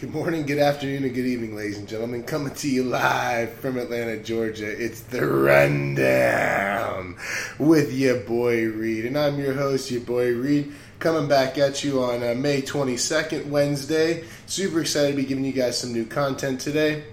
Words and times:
Good 0.00 0.14
morning, 0.14 0.46
good 0.46 0.60
afternoon, 0.60 1.04
and 1.04 1.14
good 1.14 1.26
evening, 1.26 1.54
ladies 1.54 1.76
and 1.76 1.86
gentlemen. 1.86 2.22
Coming 2.22 2.54
to 2.54 2.70
you 2.70 2.84
live 2.84 3.52
from 3.52 3.76
Atlanta, 3.76 4.16
Georgia. 4.16 4.66
It's 4.66 5.02
the 5.02 5.26
Rundown 5.26 7.18
with 7.58 7.92
your 7.92 8.20
boy 8.20 8.64
Reid. 8.64 9.04
And 9.04 9.18
I'm 9.18 9.38
your 9.38 9.52
host, 9.52 9.90
your 9.90 10.00
boy 10.00 10.32
Reid, 10.32 10.72
coming 11.00 11.28
back 11.28 11.58
at 11.58 11.84
you 11.84 12.02
on 12.02 12.22
uh, 12.22 12.34
May 12.34 12.62
22nd, 12.62 13.50
Wednesday. 13.50 14.24
Super 14.46 14.80
excited 14.80 15.10
to 15.10 15.16
be 15.18 15.26
giving 15.26 15.44
you 15.44 15.52
guys 15.52 15.78
some 15.78 15.92
new 15.92 16.06
content 16.06 16.62
today. 16.62 17.04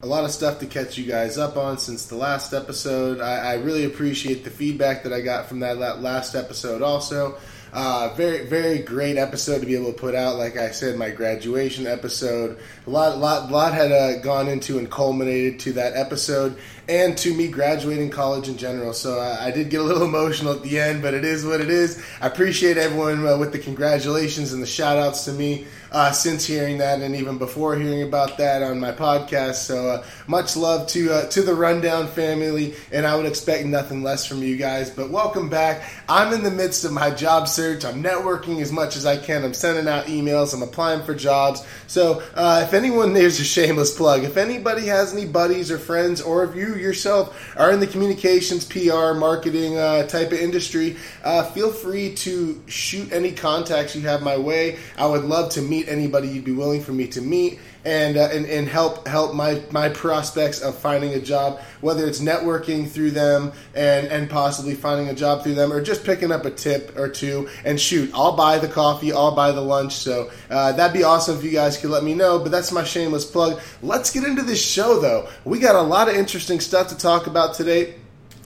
A 0.00 0.06
lot 0.06 0.24
of 0.24 0.30
stuff 0.30 0.60
to 0.60 0.66
catch 0.66 0.96
you 0.96 1.04
guys 1.04 1.36
up 1.36 1.58
on 1.58 1.76
since 1.76 2.06
the 2.06 2.16
last 2.16 2.54
episode. 2.54 3.20
I, 3.20 3.52
I 3.52 3.54
really 3.56 3.84
appreciate 3.84 4.44
the 4.44 4.50
feedback 4.50 5.02
that 5.02 5.12
I 5.12 5.20
got 5.20 5.46
from 5.46 5.60
that 5.60 6.00
last 6.00 6.34
episode, 6.34 6.80
also. 6.80 7.36
Uh, 7.74 8.14
very, 8.14 8.46
very 8.46 8.78
great 8.78 9.16
episode 9.16 9.58
to 9.58 9.66
be 9.66 9.74
able 9.74 9.92
to 9.92 9.98
put 9.98 10.14
out. 10.14 10.36
Like 10.36 10.56
I 10.56 10.70
said, 10.70 10.96
my 10.96 11.10
graduation 11.10 11.88
episode. 11.88 12.56
A 12.86 12.90
lot, 12.90 13.18
lot, 13.18 13.50
lot 13.50 13.74
had 13.74 13.90
uh, 13.90 14.20
gone 14.20 14.46
into 14.46 14.78
and 14.78 14.88
culminated 14.88 15.58
to 15.60 15.72
that 15.72 15.96
episode 15.96 16.56
and 16.88 17.16
to 17.18 17.32
me 17.34 17.48
graduating 17.48 18.10
college 18.10 18.48
in 18.48 18.56
general. 18.56 18.92
So 18.92 19.18
uh, 19.18 19.38
I 19.40 19.50
did 19.50 19.70
get 19.70 19.80
a 19.80 19.84
little 19.84 20.04
emotional 20.04 20.52
at 20.52 20.62
the 20.62 20.78
end, 20.78 21.02
but 21.02 21.14
it 21.14 21.24
is 21.24 21.44
what 21.44 21.60
it 21.60 21.70
is. 21.70 22.04
I 22.20 22.26
appreciate 22.26 22.76
everyone 22.76 23.26
uh, 23.26 23.38
with 23.38 23.52
the 23.52 23.58
congratulations 23.58 24.52
and 24.52 24.62
the 24.62 24.66
shout 24.66 24.98
outs 24.98 25.24
to 25.24 25.32
me 25.32 25.66
uh, 25.94 26.10
since 26.10 26.44
hearing 26.44 26.78
that 26.78 27.00
and 27.00 27.14
even 27.14 27.38
before 27.38 27.76
hearing 27.76 28.02
about 28.02 28.36
that 28.36 28.62
on 28.62 28.80
my 28.80 28.90
podcast. 28.90 29.54
So 29.54 29.88
uh, 29.88 30.04
much 30.26 30.56
love 30.56 30.88
to 30.88 31.12
uh, 31.12 31.28
to 31.28 31.40
the 31.40 31.54
Rundown 31.54 32.08
family, 32.08 32.74
and 32.90 33.06
I 33.06 33.14
would 33.16 33.26
expect 33.26 33.64
nothing 33.64 34.02
less 34.02 34.26
from 34.26 34.42
you 34.42 34.56
guys. 34.56 34.90
But 34.90 35.10
welcome 35.10 35.48
back. 35.48 35.88
I'm 36.08 36.34
in 36.34 36.42
the 36.42 36.50
midst 36.50 36.84
of 36.84 36.92
my 36.92 37.10
job 37.10 37.46
search. 37.46 37.84
I'm 37.84 38.02
networking 38.02 38.60
as 38.60 38.72
much 38.72 38.96
as 38.96 39.06
I 39.06 39.16
can. 39.16 39.44
I'm 39.44 39.54
sending 39.54 39.86
out 39.86 40.06
emails. 40.06 40.52
I'm 40.52 40.62
applying 40.62 41.04
for 41.04 41.14
jobs. 41.14 41.64
So 41.86 42.24
uh, 42.34 42.64
if 42.66 42.74
anyone, 42.74 43.12
there's 43.14 43.38
a 43.38 43.44
shameless 43.44 43.96
plug. 43.96 44.24
If 44.24 44.36
anybody 44.36 44.86
has 44.86 45.14
any 45.14 45.26
buddies 45.26 45.70
or 45.70 45.78
friends, 45.78 46.20
or 46.20 46.42
if 46.42 46.56
you 46.56 46.73
yourself 46.78 47.54
are 47.56 47.72
in 47.72 47.80
the 47.80 47.86
communications, 47.86 48.64
PR, 48.64 49.12
marketing 49.14 49.78
uh, 49.78 50.06
type 50.06 50.32
of 50.32 50.38
industry, 50.38 50.96
uh, 51.22 51.44
feel 51.44 51.70
free 51.70 52.14
to 52.16 52.62
shoot 52.66 53.12
any 53.12 53.32
contacts 53.32 53.94
you 53.94 54.02
have 54.02 54.22
my 54.22 54.36
way. 54.36 54.78
I 54.96 55.06
would 55.06 55.24
love 55.24 55.50
to 55.52 55.62
meet 55.62 55.88
anybody 55.88 56.28
you'd 56.28 56.44
be 56.44 56.52
willing 56.52 56.82
for 56.82 56.92
me 56.92 57.06
to 57.08 57.20
meet 57.20 57.58
and, 57.84 58.16
uh, 58.16 58.28
and 58.32 58.46
and 58.46 58.68
help 58.68 59.06
help 59.06 59.34
my 59.34 59.62
my 59.70 59.88
prospects 59.88 60.60
of 60.60 60.76
finding 60.76 61.14
a 61.14 61.20
job, 61.20 61.60
whether 61.80 62.06
it's 62.06 62.20
networking 62.20 62.88
through 62.88 63.10
them 63.10 63.52
and 63.74 64.06
and 64.08 64.30
possibly 64.30 64.74
finding 64.74 65.08
a 65.08 65.14
job 65.14 65.42
through 65.42 65.54
them, 65.54 65.72
or 65.72 65.82
just 65.82 66.04
picking 66.04 66.32
up 66.32 66.44
a 66.44 66.50
tip 66.50 66.96
or 66.96 67.08
two. 67.08 67.48
And 67.64 67.80
shoot, 67.80 68.10
I'll 68.14 68.36
buy 68.36 68.58
the 68.58 68.68
coffee, 68.68 69.12
I'll 69.12 69.34
buy 69.34 69.52
the 69.52 69.60
lunch. 69.60 69.94
So 69.94 70.30
uh, 70.50 70.72
that'd 70.72 70.96
be 70.96 71.04
awesome 71.04 71.36
if 71.36 71.44
you 71.44 71.50
guys 71.50 71.76
could 71.76 71.90
let 71.90 72.04
me 72.04 72.14
know. 72.14 72.38
But 72.38 72.50
that's 72.50 72.72
my 72.72 72.84
shameless 72.84 73.24
plug. 73.24 73.60
Let's 73.82 74.10
get 74.10 74.24
into 74.24 74.42
this 74.42 74.64
show 74.64 75.00
though. 75.00 75.28
We 75.44 75.58
got 75.58 75.74
a 75.74 75.82
lot 75.82 76.08
of 76.08 76.14
interesting 76.14 76.60
stuff 76.60 76.88
to 76.88 76.96
talk 76.96 77.26
about 77.26 77.54
today. 77.54 77.94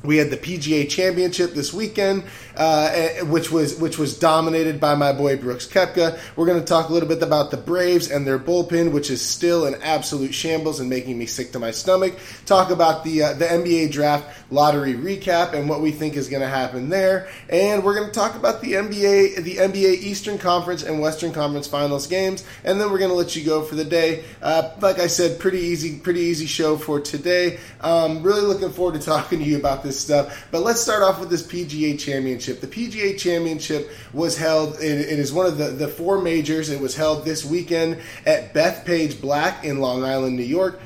We 0.04 0.16
had 0.16 0.30
the 0.30 0.36
PGA 0.36 0.88
Championship 0.88 1.54
this 1.54 1.72
weekend, 1.72 2.22
uh, 2.56 2.90
eh, 2.92 3.22
which 3.22 3.50
was 3.50 3.80
which 3.80 3.98
was 3.98 4.16
dominated 4.16 4.78
by 4.78 4.94
my 4.94 5.12
boy 5.12 5.36
Brooks 5.36 5.66
Koepka. 5.66 6.16
We're 6.36 6.46
going 6.46 6.60
to 6.60 6.64
talk 6.64 6.88
a 6.88 6.92
little 6.92 7.08
bit 7.08 7.20
about 7.20 7.50
the 7.50 7.56
Braves 7.56 8.08
and 8.08 8.24
their 8.24 8.38
bullpen, 8.38 8.92
which 8.92 9.10
is 9.10 9.20
still 9.20 9.66
an 9.66 9.74
absolute 9.82 10.32
shambles 10.32 10.78
and 10.78 10.88
making 10.88 11.18
me 11.18 11.26
sick 11.26 11.50
to 11.52 11.58
my 11.58 11.72
stomach. 11.72 12.16
Talk 12.46 12.70
about 12.70 13.02
the 13.02 13.24
uh, 13.24 13.32
the 13.32 13.46
NBA 13.46 13.90
draft 13.90 14.52
lottery 14.52 14.94
recap 14.94 15.52
and 15.52 15.68
what 15.68 15.80
we 15.80 15.90
think 15.90 16.16
is 16.16 16.28
going 16.28 16.42
to 16.42 16.48
happen 16.48 16.90
there, 16.90 17.28
and 17.48 17.82
we're 17.82 17.94
going 17.94 18.06
to 18.06 18.14
talk 18.14 18.36
about 18.36 18.60
the 18.60 18.74
NBA 18.74 19.42
the 19.42 19.56
NBA 19.56 19.94
Eastern 19.94 20.38
Conference 20.38 20.84
and 20.84 21.00
Western 21.00 21.32
Conference 21.32 21.66
Finals 21.66 22.06
games, 22.06 22.44
and 22.62 22.80
then 22.80 22.92
we're 22.92 22.98
going 22.98 23.10
to 23.10 23.16
let 23.16 23.34
you 23.34 23.44
go 23.44 23.62
for 23.62 23.74
the 23.74 23.84
day. 23.84 24.22
Uh, 24.40 24.70
like 24.80 25.00
I 25.00 25.08
said, 25.08 25.40
pretty 25.40 25.58
easy 25.58 25.98
pretty 25.98 26.20
easy 26.20 26.46
show 26.46 26.76
for 26.76 27.00
today. 27.00 27.58
Um, 27.80 28.22
really 28.22 28.42
looking 28.42 28.70
forward 28.70 28.94
to 28.94 29.04
talking 29.04 29.40
to 29.40 29.44
you 29.44 29.56
about 29.56 29.82
this 29.82 29.87
stuff. 29.92 30.46
But 30.50 30.62
let's 30.62 30.80
start 30.80 31.02
off 31.02 31.20
with 31.20 31.30
this 31.30 31.46
PGA 31.46 31.98
Championship. 31.98 32.60
The 32.60 32.66
PGA 32.66 33.18
Championship 33.18 33.90
was 34.12 34.36
held, 34.36 34.76
it, 34.76 34.82
it 34.82 35.18
is 35.18 35.32
one 35.32 35.46
of 35.46 35.58
the, 35.58 35.68
the 35.68 35.88
four 35.88 36.20
majors. 36.20 36.70
It 36.70 36.80
was 36.80 36.96
held 36.96 37.24
this 37.24 37.44
weekend 37.44 38.00
at 38.26 38.54
Bethpage 38.54 39.20
Black 39.20 39.64
in 39.64 39.80
Long 39.80 40.04
Island, 40.04 40.36
New 40.36 40.42
York. 40.42 40.80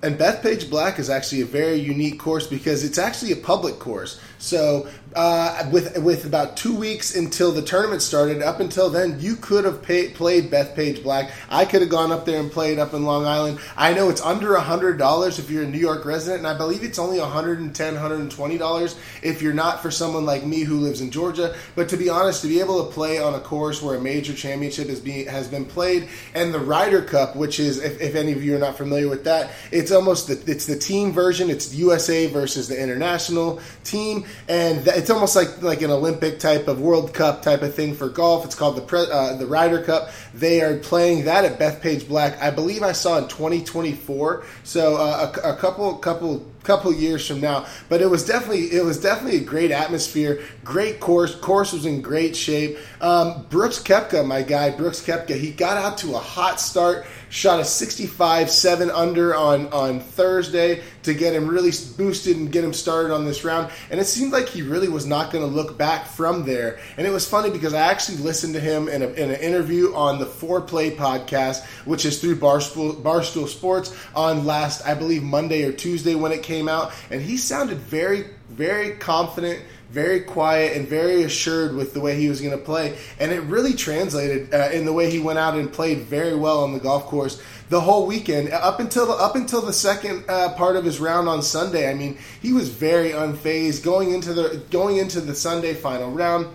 And 0.00 0.16
Bethpage 0.16 0.70
Black 0.70 1.00
is 1.00 1.10
actually 1.10 1.40
a 1.40 1.46
very 1.46 1.74
unique 1.76 2.20
course 2.20 2.46
because 2.46 2.84
it's 2.84 2.98
actually 2.98 3.32
a 3.32 3.36
public 3.36 3.80
course. 3.80 4.20
So 4.38 4.88
uh, 5.14 5.68
with 5.72 5.98
with 5.98 6.26
about 6.26 6.56
two 6.56 6.74
weeks 6.74 7.14
until 7.16 7.52
the 7.52 7.62
tournament 7.62 8.02
started. 8.02 8.42
Up 8.42 8.60
until 8.60 8.90
then, 8.90 9.18
you 9.20 9.36
could 9.36 9.64
have 9.64 9.82
pay, 9.82 10.08
played 10.08 10.50
Bethpage 10.50 11.02
Black. 11.02 11.30
I 11.48 11.64
could 11.64 11.80
have 11.80 11.90
gone 11.90 12.12
up 12.12 12.26
there 12.26 12.40
and 12.40 12.50
played 12.50 12.78
up 12.78 12.94
in 12.94 13.04
Long 13.04 13.26
Island. 13.26 13.58
I 13.76 13.94
know 13.94 14.10
it's 14.10 14.20
under 14.20 14.56
hundred 14.56 14.98
dollars 14.98 15.38
if 15.38 15.50
you're 15.50 15.62
a 15.62 15.66
New 15.66 15.78
York 15.78 16.04
resident, 16.04 16.40
and 16.40 16.46
I 16.46 16.56
believe 16.56 16.82
it's 16.82 16.98
only 16.98 17.18
110 17.18 17.94
120 17.94 18.58
dollars 18.58 18.98
if 19.22 19.40
you're 19.40 19.54
not 19.54 19.80
for 19.80 19.90
someone 19.90 20.26
like 20.26 20.44
me 20.44 20.60
who 20.62 20.78
lives 20.78 21.00
in 21.00 21.10
Georgia. 21.10 21.54
But 21.74 21.88
to 21.90 21.96
be 21.96 22.08
honest, 22.08 22.42
to 22.42 22.48
be 22.48 22.60
able 22.60 22.84
to 22.86 22.92
play 22.92 23.18
on 23.18 23.34
a 23.34 23.40
course 23.40 23.82
where 23.82 23.96
a 23.96 24.00
major 24.00 24.34
championship 24.34 24.88
is 24.88 25.00
being 25.00 25.26
has 25.26 25.48
been 25.48 25.64
played, 25.64 26.08
and 26.34 26.52
the 26.52 26.60
Ryder 26.60 27.02
Cup, 27.02 27.34
which 27.34 27.58
is 27.58 27.82
if, 27.82 28.00
if 28.00 28.14
any 28.14 28.32
of 28.32 28.44
you 28.44 28.56
are 28.56 28.58
not 28.58 28.76
familiar 28.76 29.08
with 29.08 29.24
that, 29.24 29.52
it's 29.72 29.90
almost 29.90 30.28
the, 30.28 30.50
it's 30.50 30.66
the 30.66 30.78
team 30.78 31.12
version. 31.12 31.50
It's 31.50 31.74
USA 31.74 32.26
versus 32.26 32.68
the 32.68 32.80
international 32.80 33.60
team, 33.84 34.24
and 34.48 34.80
that, 34.84 34.97
it's 34.98 35.10
almost 35.10 35.36
like 35.36 35.62
like 35.62 35.80
an 35.82 35.90
Olympic 35.90 36.40
type 36.40 36.66
of 36.66 36.80
World 36.80 37.14
Cup 37.14 37.40
type 37.40 37.62
of 37.62 37.72
thing 37.72 37.94
for 37.94 38.08
golf. 38.08 38.44
It's 38.44 38.56
called 38.56 38.76
the 38.76 38.82
Pre, 38.82 39.06
uh, 39.10 39.36
the 39.36 39.46
Ryder 39.46 39.82
Cup. 39.82 40.10
They 40.34 40.60
are 40.60 40.76
playing 40.76 41.24
that 41.26 41.44
at 41.44 41.58
Bethpage 41.58 42.08
Black. 42.08 42.42
I 42.42 42.50
believe 42.50 42.82
I 42.82 42.92
saw 42.92 43.18
in 43.18 43.28
2024. 43.28 44.44
So 44.64 44.96
uh, 44.96 45.32
a, 45.44 45.52
a 45.52 45.56
couple 45.56 45.94
couple 45.98 46.44
couple 46.64 46.92
years 46.92 47.26
from 47.26 47.40
now. 47.40 47.66
But 47.88 48.02
it 48.02 48.06
was 48.06 48.26
definitely 48.26 48.66
it 48.66 48.84
was 48.84 49.00
definitely 49.00 49.38
a 49.38 49.44
great 49.44 49.70
atmosphere, 49.70 50.42
great 50.64 50.98
course. 50.98 51.34
Course 51.34 51.72
was 51.72 51.86
in 51.86 52.02
great 52.02 52.34
shape. 52.36 52.76
Um, 53.00 53.46
Brooks 53.48 53.78
Koepka, 53.78 54.26
my 54.26 54.42
guy 54.42 54.70
Brooks 54.70 55.00
Koepka, 55.00 55.38
he 55.38 55.52
got 55.52 55.76
out 55.76 55.96
to 55.98 56.16
a 56.16 56.18
hot 56.18 56.60
start 56.60 57.06
shot 57.30 57.60
a 57.60 57.64
65 57.64 58.50
7 58.50 58.90
under 58.90 59.34
on, 59.34 59.66
on 59.68 60.00
Thursday 60.00 60.82
to 61.02 61.14
get 61.14 61.34
him 61.34 61.48
really 61.48 61.70
boosted 61.96 62.36
and 62.36 62.52
get 62.52 62.64
him 62.64 62.72
started 62.72 63.12
on 63.12 63.24
this 63.24 63.44
round. 63.44 63.70
And 63.90 64.00
it 64.00 64.04
seemed 64.04 64.32
like 64.32 64.48
he 64.48 64.62
really 64.62 64.88
was 64.88 65.06
not 65.06 65.32
going 65.32 65.46
to 65.46 65.50
look 65.50 65.78
back 65.78 66.06
from 66.06 66.44
there. 66.44 66.78
And 66.96 67.06
it 67.06 67.10
was 67.10 67.28
funny 67.28 67.50
because 67.50 67.74
I 67.74 67.90
actually 67.90 68.18
listened 68.18 68.54
to 68.54 68.60
him 68.60 68.88
in, 68.88 69.02
a, 69.02 69.08
in 69.08 69.30
an 69.30 69.40
interview 69.40 69.94
on 69.94 70.18
the 70.18 70.26
Foreplay 70.26 70.96
podcast, 70.96 71.64
which 71.84 72.04
is 72.04 72.20
through 72.20 72.36
Barstool, 72.36 73.02
Barstool 73.02 73.48
Sports 73.48 73.94
on 74.14 74.44
last, 74.44 74.86
I 74.86 74.94
believe, 74.94 75.22
Monday 75.22 75.64
or 75.64 75.72
Tuesday 75.72 76.14
when 76.14 76.32
it 76.32 76.42
came 76.42 76.68
out. 76.68 76.92
And 77.10 77.22
he 77.22 77.36
sounded 77.36 77.78
very, 77.78 78.26
very 78.48 78.92
confident 78.96 79.62
very 79.90 80.20
quiet 80.20 80.76
and 80.76 80.86
very 80.86 81.22
assured 81.22 81.74
with 81.74 81.94
the 81.94 82.00
way 82.00 82.14
he 82.14 82.28
was 82.28 82.40
going 82.40 82.56
to 82.56 82.62
play. 82.62 82.98
And 83.18 83.32
it 83.32 83.40
really 83.42 83.72
translated 83.72 84.52
uh, 84.52 84.70
in 84.72 84.84
the 84.84 84.92
way 84.92 85.10
he 85.10 85.18
went 85.18 85.38
out 85.38 85.54
and 85.54 85.72
played 85.72 86.00
very 86.00 86.34
well 86.34 86.62
on 86.62 86.72
the 86.72 86.78
golf 86.78 87.04
course 87.06 87.42
the 87.68 87.80
whole 87.80 88.06
weekend 88.06 88.50
up 88.50 88.80
until 88.80 89.06
the, 89.06 89.12
up 89.12 89.36
until 89.36 89.60
the 89.60 89.72
second 89.72 90.24
uh, 90.28 90.54
part 90.54 90.76
of 90.76 90.84
his 90.84 91.00
round 91.00 91.28
on 91.28 91.42
Sunday. 91.42 91.90
I 91.90 91.94
mean, 91.94 92.18
he 92.40 92.52
was 92.52 92.68
very 92.68 93.10
unfazed 93.10 93.82
going 93.82 94.12
into 94.12 94.32
the 94.32 94.62
going 94.70 94.96
into 94.96 95.20
the 95.20 95.34
Sunday 95.34 95.74
final 95.74 96.10
round. 96.10 96.46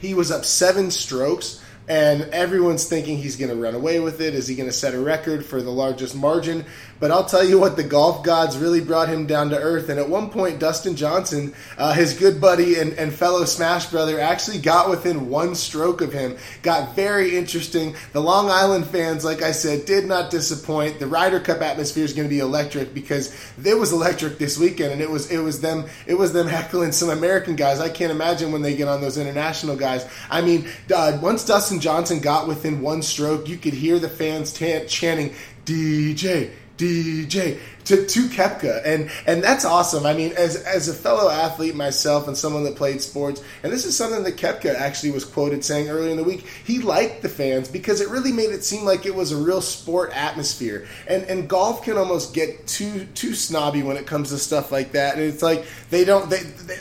He 0.00 0.14
was 0.14 0.30
up 0.30 0.44
seven 0.44 0.90
strokes 0.90 1.59
and 1.88 2.22
everyone's 2.32 2.88
thinking 2.88 3.18
he's 3.18 3.36
going 3.36 3.50
to 3.50 3.56
run 3.56 3.74
away 3.74 4.00
with 4.00 4.20
it. 4.20 4.34
Is 4.34 4.46
he 4.46 4.54
going 4.54 4.68
to 4.68 4.72
set 4.72 4.94
a 4.94 5.00
record 5.00 5.44
for 5.44 5.60
the 5.60 5.70
largest 5.70 6.14
margin? 6.14 6.64
But 7.00 7.10
I'll 7.10 7.24
tell 7.24 7.42
you 7.42 7.58
what, 7.58 7.76
the 7.76 7.82
golf 7.82 8.22
gods 8.22 8.58
really 8.58 8.82
brought 8.82 9.08
him 9.08 9.26
down 9.26 9.48
to 9.50 9.58
earth. 9.58 9.88
And 9.88 9.98
at 9.98 10.08
one 10.08 10.28
point, 10.28 10.60
Dustin 10.60 10.96
Johnson, 10.96 11.54
uh, 11.78 11.94
his 11.94 12.12
good 12.12 12.42
buddy 12.42 12.78
and, 12.78 12.92
and 12.92 13.10
fellow 13.12 13.46
Smash 13.46 13.86
brother, 13.86 14.20
actually 14.20 14.58
got 14.58 14.90
within 14.90 15.30
one 15.30 15.54
stroke 15.54 16.02
of 16.02 16.12
him. 16.12 16.36
Got 16.62 16.94
very 16.94 17.36
interesting. 17.38 17.96
The 18.12 18.20
Long 18.20 18.50
Island 18.50 18.86
fans, 18.86 19.24
like 19.24 19.40
I 19.40 19.52
said, 19.52 19.86
did 19.86 20.04
not 20.04 20.30
disappoint. 20.30 20.98
The 20.98 21.06
Ryder 21.06 21.40
Cup 21.40 21.62
atmosphere 21.62 22.04
is 22.04 22.12
going 22.12 22.28
to 22.28 22.34
be 22.34 22.40
electric 22.40 22.92
because 22.92 23.34
it 23.64 23.78
was 23.78 23.92
electric 23.92 24.36
this 24.36 24.58
weekend, 24.58 24.92
and 24.92 25.00
it 25.00 25.08
was 25.10 25.30
it 25.30 25.38
was 25.38 25.62
them 25.62 25.86
it 26.06 26.14
was 26.14 26.34
them 26.34 26.46
heckling 26.48 26.92
some 26.92 27.08
American 27.08 27.56
guys. 27.56 27.80
I 27.80 27.88
can't 27.88 28.12
imagine 28.12 28.52
when 28.52 28.60
they 28.60 28.76
get 28.76 28.88
on 28.88 29.00
those 29.00 29.16
international 29.16 29.76
guys. 29.76 30.06
I 30.30 30.42
mean, 30.42 30.68
uh, 30.94 31.18
once 31.22 31.46
Dustin 31.46 31.79
Johnson 31.80 32.20
got 32.20 32.46
within 32.46 32.80
one 32.80 33.02
stroke, 33.02 33.48
you 33.48 33.56
could 33.56 33.74
hear 33.74 33.98
the 33.98 34.08
fans 34.08 34.52
chanting 34.52 35.34
DJ 35.64 36.50
DJ 36.80 37.58
to, 37.84 38.06
to 38.06 38.28
Koepka. 38.28 38.82
And 38.84 39.10
and 39.26 39.44
that's 39.44 39.64
awesome. 39.64 40.06
I 40.06 40.14
mean, 40.14 40.32
as 40.32 40.56
as 40.64 40.88
a 40.88 40.94
fellow 40.94 41.30
athlete 41.30 41.74
myself 41.74 42.26
and 42.26 42.36
someone 42.36 42.64
that 42.64 42.76
played 42.76 43.02
sports, 43.02 43.42
and 43.62 43.72
this 43.72 43.84
is 43.84 43.96
something 43.96 44.24
that 44.24 44.36
Koepka 44.36 44.74
actually 44.74 45.10
was 45.10 45.24
quoted 45.24 45.64
saying 45.64 45.88
earlier 45.88 46.10
in 46.10 46.16
the 46.16 46.24
week, 46.24 46.46
he 46.64 46.78
liked 46.78 47.22
the 47.22 47.28
fans 47.28 47.68
because 47.68 48.00
it 48.00 48.08
really 48.08 48.32
made 48.32 48.50
it 48.50 48.64
seem 48.64 48.84
like 48.84 49.04
it 49.04 49.14
was 49.14 49.32
a 49.32 49.36
real 49.36 49.60
sport 49.60 50.10
atmosphere. 50.14 50.86
And 51.06 51.24
and 51.24 51.48
golf 51.48 51.84
can 51.84 51.98
almost 51.98 52.32
get 52.34 52.66
too 52.66 53.06
too 53.14 53.34
snobby 53.34 53.82
when 53.82 53.96
it 53.96 54.06
comes 54.06 54.30
to 54.30 54.38
stuff 54.38 54.72
like 54.72 54.92
that. 54.92 55.14
And 55.14 55.22
it's 55.22 55.42
like 55.42 55.66
they 55.90 56.04
don't 56.04 56.30
they, 56.30 56.38
they 56.38 56.78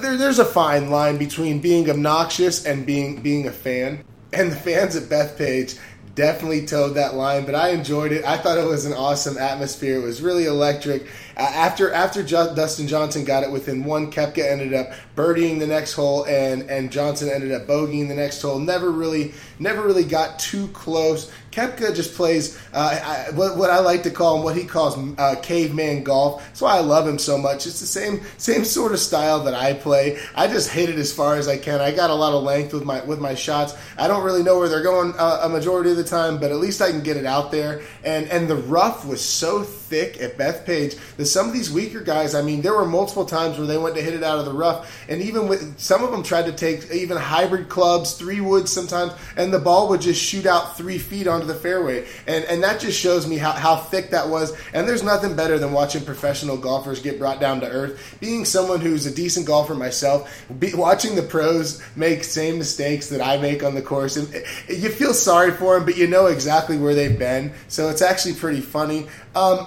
there, 0.00 0.16
there's 0.16 0.38
a 0.38 0.44
fine 0.44 0.90
line 0.90 1.18
between 1.18 1.60
being 1.60 1.88
obnoxious 1.88 2.64
and 2.64 2.84
being 2.84 3.22
being 3.22 3.46
a 3.46 3.52
fan. 3.52 4.04
And 4.32 4.50
the 4.50 4.56
fans 4.56 4.96
at 4.96 5.04
Bethpage 5.04 5.78
definitely 6.14 6.66
toed 6.66 6.94
that 6.94 7.14
line, 7.14 7.44
but 7.46 7.54
I 7.54 7.70
enjoyed 7.70 8.12
it. 8.12 8.24
I 8.24 8.36
thought 8.36 8.58
it 8.58 8.66
was 8.66 8.84
an 8.84 8.92
awesome 8.92 9.38
atmosphere. 9.38 9.98
It 9.98 10.02
was 10.02 10.20
really 10.20 10.44
electric. 10.44 11.04
Uh, 11.36 11.40
after 11.40 11.92
after 11.92 12.22
Dustin 12.22 12.86
Johnson 12.86 13.24
got 13.24 13.42
it 13.42 13.50
within 13.50 13.84
one, 13.84 14.10
Koepka 14.10 14.50
ended 14.50 14.74
up 14.74 14.90
birdieing 15.16 15.58
the 15.58 15.66
next 15.66 15.94
hole, 15.94 16.24
and 16.24 16.62
and 16.70 16.92
Johnson 16.92 17.30
ended 17.30 17.52
up 17.52 17.66
bogeying 17.66 18.08
the 18.08 18.14
next 18.14 18.42
hole. 18.42 18.58
Never 18.58 18.90
really 18.90 19.32
never 19.58 19.82
really 19.82 20.04
got 20.04 20.38
too 20.38 20.68
close. 20.68 21.30
Koepka 21.52 21.94
just 21.94 22.14
plays 22.14 22.58
uh, 22.72 23.26
I, 23.28 23.30
what, 23.34 23.58
what, 23.58 23.70
I 23.70 23.80
like 23.80 24.02
to 24.04 24.10
call 24.10 24.38
him, 24.38 24.42
what 24.42 24.56
he 24.56 24.64
calls 24.64 24.96
uh, 25.18 25.36
caveman 25.42 26.02
golf. 26.02 26.42
That's 26.46 26.62
why 26.62 26.76
I 26.76 26.80
love 26.80 27.06
him 27.06 27.18
so 27.18 27.36
much. 27.36 27.66
It's 27.66 27.80
the 27.80 27.86
same 27.86 28.22
same 28.38 28.64
sort 28.64 28.92
of 28.92 28.98
style 28.98 29.44
that 29.44 29.54
I 29.54 29.74
play. 29.74 30.18
I 30.34 30.48
just 30.48 30.70
hit 30.70 30.88
it 30.88 30.96
as 30.96 31.12
far 31.12 31.36
as 31.36 31.48
I 31.48 31.58
can. 31.58 31.80
I 31.80 31.92
got 31.92 32.10
a 32.10 32.14
lot 32.14 32.32
of 32.32 32.42
length 32.42 32.72
with 32.72 32.84
my 32.84 33.04
with 33.04 33.20
my 33.20 33.34
shots. 33.34 33.74
I 33.98 34.08
don't 34.08 34.24
really 34.24 34.42
know 34.42 34.58
where 34.58 34.68
they're 34.68 34.82
going 34.82 35.12
uh, 35.18 35.40
a 35.42 35.48
majority 35.48 35.90
of 35.90 35.98
the 35.98 36.04
time, 36.04 36.38
but 36.38 36.50
at 36.50 36.56
least 36.56 36.80
I 36.80 36.90
can 36.90 37.02
get 37.02 37.18
it 37.18 37.26
out 37.26 37.50
there. 37.50 37.82
And 38.02 38.26
and 38.28 38.48
the 38.48 38.56
rough 38.56 39.06
was 39.06 39.22
so 39.22 39.62
thick 39.62 40.22
at 40.22 40.38
Bethpage 40.38 40.98
that 41.16 41.26
some 41.26 41.46
of 41.46 41.52
these 41.52 41.70
weaker 41.70 42.00
guys, 42.00 42.34
I 42.34 42.40
mean, 42.40 42.62
there 42.62 42.74
were 42.74 42.86
multiple 42.86 43.26
times 43.26 43.58
where 43.58 43.66
they 43.66 43.76
went 43.76 43.94
to 43.96 44.02
hit 44.02 44.14
it 44.14 44.22
out 44.22 44.38
of 44.38 44.46
the 44.46 44.54
rough, 44.54 44.90
and 45.10 45.20
even 45.20 45.48
with 45.48 45.78
some 45.78 46.02
of 46.02 46.10
them 46.10 46.22
tried 46.22 46.46
to 46.46 46.52
take 46.52 46.90
even 46.90 47.18
hybrid 47.18 47.68
clubs, 47.68 48.14
three 48.14 48.40
woods 48.40 48.72
sometimes, 48.72 49.12
and 49.36 49.52
the 49.52 49.58
ball 49.58 49.90
would 49.90 50.00
just 50.00 50.22
shoot 50.22 50.46
out 50.46 50.78
three 50.78 50.96
feet 50.96 51.26
onto 51.42 51.52
the 51.52 51.58
fairway, 51.58 52.06
and 52.26 52.44
and 52.44 52.62
that 52.62 52.80
just 52.80 52.98
shows 52.98 53.26
me 53.26 53.36
how, 53.36 53.52
how 53.52 53.76
thick 53.76 54.10
that 54.10 54.28
was. 54.28 54.56
And 54.72 54.88
there's 54.88 55.02
nothing 55.02 55.36
better 55.36 55.58
than 55.58 55.72
watching 55.72 56.04
professional 56.04 56.56
golfers 56.56 57.00
get 57.00 57.18
brought 57.18 57.40
down 57.40 57.60
to 57.60 57.68
earth. 57.68 58.16
Being 58.20 58.44
someone 58.44 58.80
who's 58.80 59.06
a 59.06 59.14
decent 59.14 59.46
golfer 59.46 59.74
myself, 59.74 60.44
be, 60.58 60.74
watching 60.74 61.14
the 61.14 61.22
pros 61.22 61.82
make 61.96 62.24
same 62.24 62.58
mistakes 62.58 63.08
that 63.08 63.20
I 63.20 63.36
make 63.38 63.62
on 63.62 63.74
the 63.74 63.82
course, 63.82 64.16
and 64.16 64.32
you 64.68 64.88
feel 64.88 65.14
sorry 65.14 65.52
for 65.52 65.74
them, 65.74 65.84
but 65.84 65.96
you 65.96 66.06
know 66.06 66.26
exactly 66.26 66.78
where 66.78 66.94
they've 66.94 67.18
been. 67.18 67.52
So 67.68 67.90
it's 67.90 68.02
actually 68.02 68.34
pretty 68.34 68.60
funny. 68.60 69.08
Um, 69.34 69.66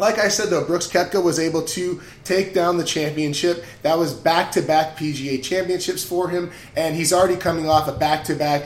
like 0.00 0.18
I 0.18 0.28
said, 0.28 0.48
though, 0.48 0.64
Brooks 0.64 0.86
Koepka 0.88 1.22
was 1.22 1.38
able 1.38 1.62
to 1.62 2.00
take 2.24 2.54
down 2.54 2.78
the 2.78 2.84
championship. 2.84 3.64
That 3.82 3.98
was 3.98 4.14
back 4.14 4.52
to 4.52 4.62
back 4.62 4.96
PGA 4.96 5.42
championships 5.42 6.04
for 6.04 6.28
him, 6.28 6.50
and 6.76 6.96
he's 6.96 7.12
already 7.12 7.36
coming 7.36 7.68
off 7.68 7.88
a 7.88 7.92
back 7.92 8.24
to 8.24 8.34
back 8.34 8.64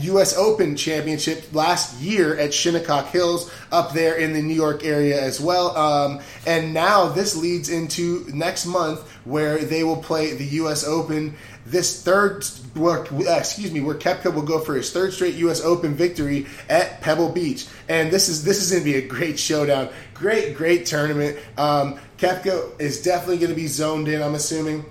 U.S. 0.00 0.36
Open 0.36 0.76
championship 0.76 1.52
last 1.52 2.00
year 2.00 2.36
at 2.36 2.54
Shinnecock 2.54 3.06
Hills 3.06 3.50
up 3.72 3.92
there 3.92 4.16
in 4.16 4.32
the 4.32 4.42
New 4.42 4.54
York 4.54 4.84
area 4.84 5.20
as 5.20 5.40
well. 5.40 5.76
Um, 5.76 6.20
and 6.46 6.72
now 6.72 7.08
this 7.08 7.36
leads 7.36 7.68
into 7.68 8.24
next 8.32 8.66
month 8.66 9.08
where 9.24 9.58
they 9.58 9.84
will 9.84 9.96
play 9.96 10.34
the 10.34 10.44
U.S. 10.44 10.84
Open 10.84 11.36
this 11.70 12.02
third, 12.02 12.44
where, 12.74 13.04
excuse 13.28 13.70
me, 13.72 13.80
where 13.80 13.94
Koepka 13.94 14.34
will 14.34 14.42
go 14.42 14.60
for 14.60 14.74
his 14.74 14.90
third 14.92 15.12
straight 15.12 15.34
U.S. 15.36 15.62
Open 15.62 15.94
victory 15.94 16.46
at 16.68 17.00
Pebble 17.00 17.30
Beach, 17.30 17.66
and 17.88 18.10
this 18.10 18.28
is 18.28 18.44
this 18.44 18.62
is 18.62 18.70
going 18.70 18.84
to 18.84 18.90
be 18.90 18.96
a 18.96 19.06
great 19.06 19.38
showdown, 19.38 19.88
great 20.14 20.56
great 20.56 20.86
tournament. 20.86 21.38
Um, 21.56 21.98
Koepka 22.18 22.80
is 22.80 23.02
definitely 23.02 23.38
going 23.38 23.50
to 23.50 23.56
be 23.56 23.66
zoned 23.66 24.08
in. 24.08 24.22
I'm 24.22 24.34
assuming. 24.34 24.84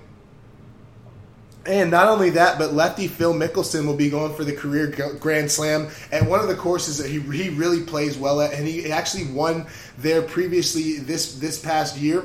And 1.66 1.90
not 1.90 2.08
only 2.08 2.30
that, 2.30 2.58
but 2.58 2.72
lefty 2.72 3.08
Phil 3.08 3.34
Mickelson 3.34 3.84
will 3.84 3.96
be 3.96 4.08
going 4.08 4.34
for 4.34 4.42
the 4.42 4.54
career 4.54 4.86
Grand 5.20 5.50
Slam 5.50 5.88
at 6.10 6.24
one 6.24 6.40
of 6.40 6.48
the 6.48 6.54
courses 6.54 6.96
that 6.96 7.10
he, 7.10 7.20
he 7.20 7.50
really 7.50 7.82
plays 7.82 8.16
well 8.16 8.40
at, 8.40 8.54
and 8.54 8.66
he 8.66 8.90
actually 8.90 9.26
won 9.26 9.66
there 9.98 10.22
previously 10.22 10.98
this 10.98 11.34
this 11.38 11.60
past 11.60 11.98
year. 11.98 12.24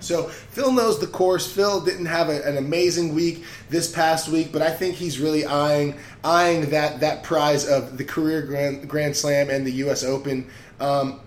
So 0.00 0.24
Phil 0.24 0.72
knows 0.72 0.98
the 0.98 1.06
course. 1.06 1.50
Phil 1.50 1.80
didn't 1.80 2.06
have 2.06 2.28
a, 2.28 2.42
an 2.46 2.56
amazing 2.56 3.14
week 3.14 3.44
this 3.68 3.90
past 3.90 4.28
week, 4.28 4.52
but 4.52 4.62
I 4.62 4.70
think 4.70 4.96
he's 4.96 5.18
really 5.18 5.44
eyeing 5.46 5.96
eyeing 6.22 6.70
that 6.70 7.00
that 7.00 7.22
prize 7.22 7.66
of 7.66 7.96
the 7.96 8.04
career 8.04 8.42
Grand, 8.42 8.88
Grand 8.88 9.16
Slam 9.16 9.50
and 9.50 9.66
the 9.66 9.72
U.S. 9.72 10.04
Open. 10.04 10.48
Um, 10.80 11.20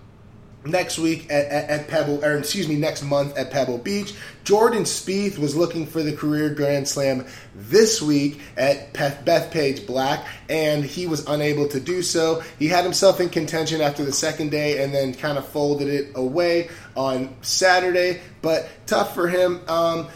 next 0.66 1.00
week 1.00 1.26
at, 1.32 1.46
at, 1.46 1.70
at, 1.70 1.88
Pebble, 1.88 2.24
or 2.24 2.38
excuse 2.38 2.68
me, 2.68 2.76
next 2.76 3.04
month 3.04 3.38
at 3.38 3.52
Pebble 3.52 3.78
Beach. 3.78 4.14
Jordan 4.44 4.84
Spieth 4.84 5.38
was 5.38 5.56
looking 5.56 5.86
for 5.86 6.04
the 6.04 6.14
career 6.14 6.50
Grand 6.50 6.88
Slam 6.88 7.26
this 7.56 8.02
week 8.02 8.42
at 8.58 8.94
Bethpage 8.94 9.88
Black, 9.88 10.26
and 10.50 10.84
he 10.84 11.08
was 11.08 11.26
unable 11.28 11.68
to 11.70 11.80
do 11.80 12.02
so. 12.02 12.44
He 12.58 12.68
had 12.68 12.84
himself 12.84 13.20
in 13.20 13.30
contention 13.30 13.82
after 13.82 14.04
the 14.04 14.14
second 14.14 14.52
day, 14.52 14.84
and 14.84 14.94
then 14.94 15.14
kind 15.14 15.38
of 15.38 15.48
folded 15.48 15.88
it 15.88 16.12
away 16.16 16.70
on 16.96 17.36
Saturday. 17.42 18.22
But 18.42 18.70
tough 18.86 19.14
for 19.14 19.28
him. 19.28 19.62
Um, 19.68 20.08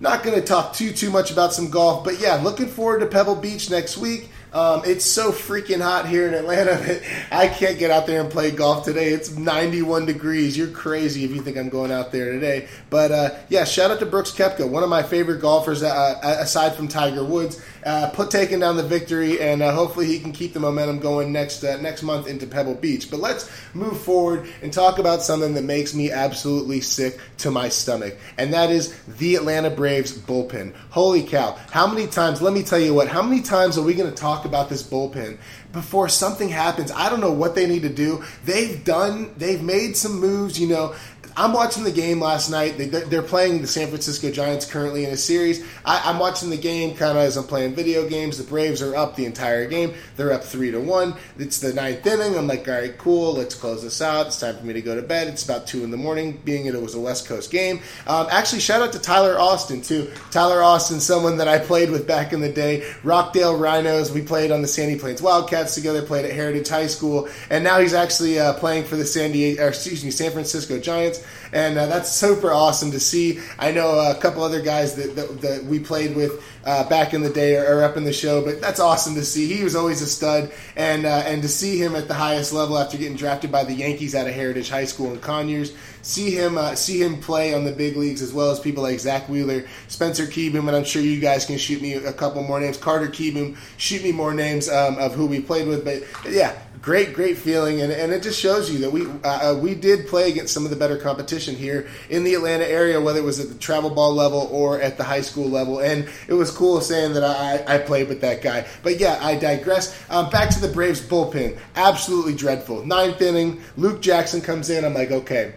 not 0.00 0.22
going 0.22 0.40
to 0.40 0.46
talk 0.46 0.72
too 0.72 0.92
too 0.92 1.10
much 1.10 1.30
about 1.30 1.52
some 1.52 1.68
golf, 1.68 2.04
but 2.04 2.20
yeah, 2.20 2.36
looking 2.36 2.68
forward 2.68 3.00
to 3.00 3.06
Pebble 3.06 3.36
Beach 3.36 3.70
next 3.70 3.98
week. 3.98 4.30
Um, 4.52 4.82
it's 4.84 5.04
so 5.04 5.30
freaking 5.30 5.80
hot 5.80 6.08
here 6.08 6.26
in 6.26 6.34
Atlanta 6.34 6.74
that 6.76 7.02
I 7.30 7.48
can't 7.48 7.78
get 7.78 7.90
out 7.90 8.06
there 8.06 8.20
and 8.20 8.30
play 8.30 8.50
golf 8.50 8.84
today. 8.84 9.12
It's 9.12 9.36
91 9.36 10.06
degrees. 10.06 10.56
You're 10.56 10.68
crazy 10.68 11.24
if 11.24 11.30
you 11.30 11.40
think 11.40 11.56
I'm 11.56 11.68
going 11.68 11.92
out 11.92 12.10
there 12.10 12.32
today. 12.32 12.68
But 12.88 13.12
uh, 13.12 13.30
yeah, 13.48 13.64
shout 13.64 13.90
out 13.90 14.00
to 14.00 14.06
Brooks 14.06 14.32
Koepka, 14.32 14.68
one 14.68 14.82
of 14.82 14.88
my 14.88 15.02
favorite 15.02 15.40
golfers 15.40 15.82
uh, 15.82 16.18
aside 16.22 16.74
from 16.74 16.88
Tiger 16.88 17.24
Woods 17.24 17.64
uh, 17.84 18.10
put 18.10 18.30
taking 18.30 18.60
down 18.60 18.76
the 18.76 18.82
victory, 18.82 19.40
and 19.40 19.62
uh, 19.62 19.72
hopefully 19.72 20.06
he 20.06 20.18
can 20.18 20.32
keep 20.32 20.52
the 20.52 20.60
momentum 20.60 20.98
going 20.98 21.32
next 21.32 21.64
uh, 21.64 21.80
next 21.80 22.02
month 22.02 22.26
into 22.26 22.46
Pebble 22.46 22.74
Beach. 22.74 23.10
But 23.10 23.20
let's 23.20 23.50
move 23.74 24.00
forward 24.00 24.48
and 24.62 24.72
talk 24.72 24.98
about 24.98 25.22
something 25.22 25.54
that 25.54 25.64
makes 25.64 25.94
me 25.94 26.10
absolutely 26.10 26.80
sick 26.80 27.18
to 27.38 27.50
my 27.50 27.68
stomach, 27.68 28.16
and 28.38 28.52
that 28.52 28.70
is 28.70 28.94
the 29.06 29.36
Atlanta 29.36 29.70
Braves 29.70 30.16
bullpen. 30.16 30.74
Holy 30.90 31.22
cow! 31.22 31.58
How 31.70 31.86
many 31.86 32.06
times? 32.06 32.42
Let 32.42 32.52
me 32.52 32.62
tell 32.62 32.80
you 32.80 32.94
what. 32.94 33.08
How 33.08 33.22
many 33.22 33.42
times 33.42 33.78
are 33.78 33.82
we 33.82 33.94
going 33.94 34.10
to 34.10 34.16
talk 34.16 34.44
about 34.44 34.68
this 34.68 34.82
bullpen? 34.82 35.38
before 35.72 36.08
something 36.08 36.48
happens. 36.48 36.90
I 36.90 37.08
don't 37.08 37.20
know 37.20 37.32
what 37.32 37.54
they 37.54 37.66
need 37.66 37.82
to 37.82 37.88
do. 37.88 38.24
They've 38.44 38.82
done, 38.84 39.32
they've 39.36 39.62
made 39.62 39.96
some 39.96 40.18
moves, 40.18 40.58
you 40.58 40.68
know. 40.68 40.94
I'm 41.36 41.52
watching 41.52 41.84
the 41.84 41.92
game 41.92 42.20
last 42.20 42.50
night. 42.50 42.76
They, 42.76 43.16
are 43.16 43.22
playing 43.22 43.60
the 43.60 43.66
San 43.66 43.88
Francisco 43.88 44.30
Giants 44.30 44.64
currently 44.64 45.04
in 45.04 45.10
a 45.10 45.16
series. 45.16 45.64
I, 45.84 46.10
am 46.10 46.18
watching 46.18 46.50
the 46.50 46.56
game 46.56 46.96
kind 46.96 47.16
of 47.16 47.24
as 47.24 47.36
I'm 47.36 47.44
playing 47.44 47.74
video 47.74 48.08
games. 48.08 48.38
The 48.38 48.44
Braves 48.44 48.82
are 48.82 48.96
up 48.96 49.16
the 49.16 49.26
entire 49.26 49.66
game. 49.66 49.94
They're 50.16 50.32
up 50.32 50.44
three 50.44 50.70
to 50.70 50.80
one. 50.80 51.14
It's 51.38 51.58
the 51.58 51.72
ninth 51.72 52.06
inning. 52.06 52.36
I'm 52.36 52.46
like, 52.46 52.66
all 52.68 52.74
right, 52.74 52.96
cool. 52.98 53.34
Let's 53.34 53.54
close 53.54 53.82
this 53.82 54.02
out. 54.02 54.28
It's 54.28 54.40
time 54.40 54.56
for 54.56 54.64
me 54.64 54.72
to 54.72 54.82
go 54.82 54.94
to 54.94 55.02
bed. 55.02 55.28
It's 55.28 55.44
about 55.44 55.66
two 55.66 55.84
in 55.84 55.90
the 55.90 55.96
morning, 55.96 56.40
being 56.44 56.66
it 56.66 56.80
was 56.80 56.94
a 56.94 57.00
West 57.00 57.26
Coast 57.26 57.50
game. 57.50 57.80
Um, 58.06 58.26
actually, 58.30 58.60
shout 58.60 58.82
out 58.82 58.92
to 58.92 58.98
Tyler 58.98 59.38
Austin 59.38 59.82
too. 59.82 60.10
Tyler 60.30 60.62
Austin, 60.62 61.00
someone 61.00 61.36
that 61.38 61.48
I 61.48 61.58
played 61.58 61.90
with 61.90 62.06
back 62.06 62.32
in 62.32 62.40
the 62.40 62.52
day. 62.52 62.90
Rockdale 63.04 63.56
Rhinos. 63.56 64.12
We 64.12 64.22
played 64.22 64.50
on 64.50 64.62
the 64.62 64.68
Sandy 64.68 64.98
Plains 64.98 65.22
Wildcats 65.22 65.74
together. 65.74 66.02
Played 66.02 66.24
at 66.24 66.32
Heritage 66.32 66.68
High 66.68 66.86
School, 66.86 67.28
and 67.50 67.62
now 67.64 67.80
he's 67.80 67.94
actually 67.94 68.38
uh, 68.38 68.54
playing 68.54 68.84
for 68.84 68.96
the 68.96 69.04
San 69.04 69.32
Diego, 69.32 69.68
excuse 69.68 70.04
me, 70.04 70.10
San 70.10 70.32
Francisco 70.32 70.78
Giants 70.78 71.20
and 71.52 71.78
uh, 71.78 71.86
that's 71.86 72.10
super 72.10 72.52
awesome 72.52 72.90
to 72.92 73.00
see. 73.00 73.40
I 73.58 73.72
know 73.72 73.98
a 73.98 74.14
couple 74.14 74.42
other 74.42 74.60
guys 74.60 74.94
that, 74.96 75.16
that, 75.16 75.40
that 75.40 75.64
we 75.64 75.80
played 75.80 76.14
with 76.14 76.44
uh, 76.64 76.88
back 76.88 77.14
in 77.14 77.22
the 77.22 77.30
day 77.30 77.56
are, 77.56 77.82
up 77.82 77.96
in 77.96 78.04
the 78.04 78.12
show, 78.12 78.44
but 78.44 78.60
that's 78.60 78.78
awesome 78.78 79.14
to 79.14 79.24
see. 79.24 79.52
He 79.52 79.64
was 79.64 79.74
always 79.74 80.02
a 80.02 80.06
stud, 80.06 80.52
and 80.76 81.06
uh, 81.06 81.22
and 81.24 81.40
to 81.42 81.48
see 81.48 81.78
him 81.78 81.96
at 81.96 82.08
the 82.08 82.14
highest 82.14 82.52
level 82.52 82.78
after 82.78 82.98
getting 82.98 83.16
drafted 83.16 83.50
by 83.50 83.64
the 83.64 83.72
Yankees 83.72 84.14
out 84.14 84.26
of 84.26 84.34
Heritage 84.34 84.68
High 84.68 84.84
School 84.84 85.12
in 85.12 85.20
Conyers, 85.20 85.74
see 86.02 86.30
him 86.30 86.58
uh, 86.58 86.74
see 86.74 87.02
him 87.02 87.18
play 87.20 87.54
on 87.54 87.64
the 87.64 87.72
big 87.72 87.96
leagues 87.96 88.20
as 88.20 88.32
well 88.32 88.50
as 88.50 88.60
people 88.60 88.82
like 88.82 89.00
Zack 89.00 89.28
Wheeler, 89.28 89.66
Spencer 89.88 90.26
Kieboom, 90.26 90.68
and 90.68 90.76
I'm 90.76 90.84
sure 90.84 91.02
you 91.02 91.20
guys 91.20 91.46
can 91.46 91.56
shoot 91.56 91.80
me 91.80 91.94
a 91.94 92.12
couple 92.12 92.42
more 92.42 92.60
names. 92.60 92.76
Carter 92.76 93.08
Kieboom, 93.08 93.56
shoot 93.78 94.02
me 94.02 94.12
more 94.12 94.34
names 94.34 94.68
um, 94.68 94.98
of 94.98 95.14
who 95.14 95.26
we 95.26 95.40
played 95.40 95.66
with, 95.66 95.84
but 95.84 96.02
yeah, 96.30 96.58
great, 96.82 97.12
great 97.12 97.36
feeling, 97.36 97.82
and, 97.82 97.92
and 97.92 98.12
it 98.12 98.22
just 98.22 98.40
shows 98.40 98.70
you 98.70 98.78
that 98.78 98.90
we 98.90 99.06
uh, 99.06 99.52
uh, 99.52 99.58
we 99.60 99.74
did 99.74 100.06
play 100.06 100.30
against 100.30 100.54
some 100.54 100.64
of 100.64 100.70
the 100.70 100.76
better 100.76 100.96
competition 100.96 101.54
here 101.54 101.88
in 102.08 102.24
the 102.24 102.34
Atlanta 102.34 102.64
area, 102.64 103.00
whether 103.00 103.18
it 103.18 103.24
was 103.24 103.38
at 103.40 103.48
the 103.48 103.54
travel 103.56 103.90
ball 103.90 104.14
level 104.14 104.48
or 104.50 104.80
at 104.80 104.96
the 104.96 105.04
high 105.04 105.20
school 105.20 105.48
level, 105.48 105.80
and 105.80 106.08
it 106.28 106.34
was 106.34 106.50
cool 106.50 106.80
saying 106.80 107.14
that 107.14 107.24
I, 107.24 107.74
I 107.74 107.78
played 107.78 108.08
with 108.08 108.20
that 108.22 108.42
guy. 108.42 108.66
But 108.82 108.98
yeah, 108.98 109.18
I 109.20 109.36
digress. 109.36 109.96
Um, 110.10 110.30
back 110.30 110.50
to 110.50 110.60
the 110.60 110.68
Braves 110.68 111.00
bullpen, 111.00 111.58
absolutely 111.76 112.34
dreadful. 112.34 112.84
Ninth 112.84 113.20
inning, 113.20 113.60
Luke 113.76 114.00
Jackson 114.00 114.40
comes 114.40 114.70
in. 114.70 114.84
I'm 114.84 114.94
like, 114.94 115.10
okay, 115.10 115.54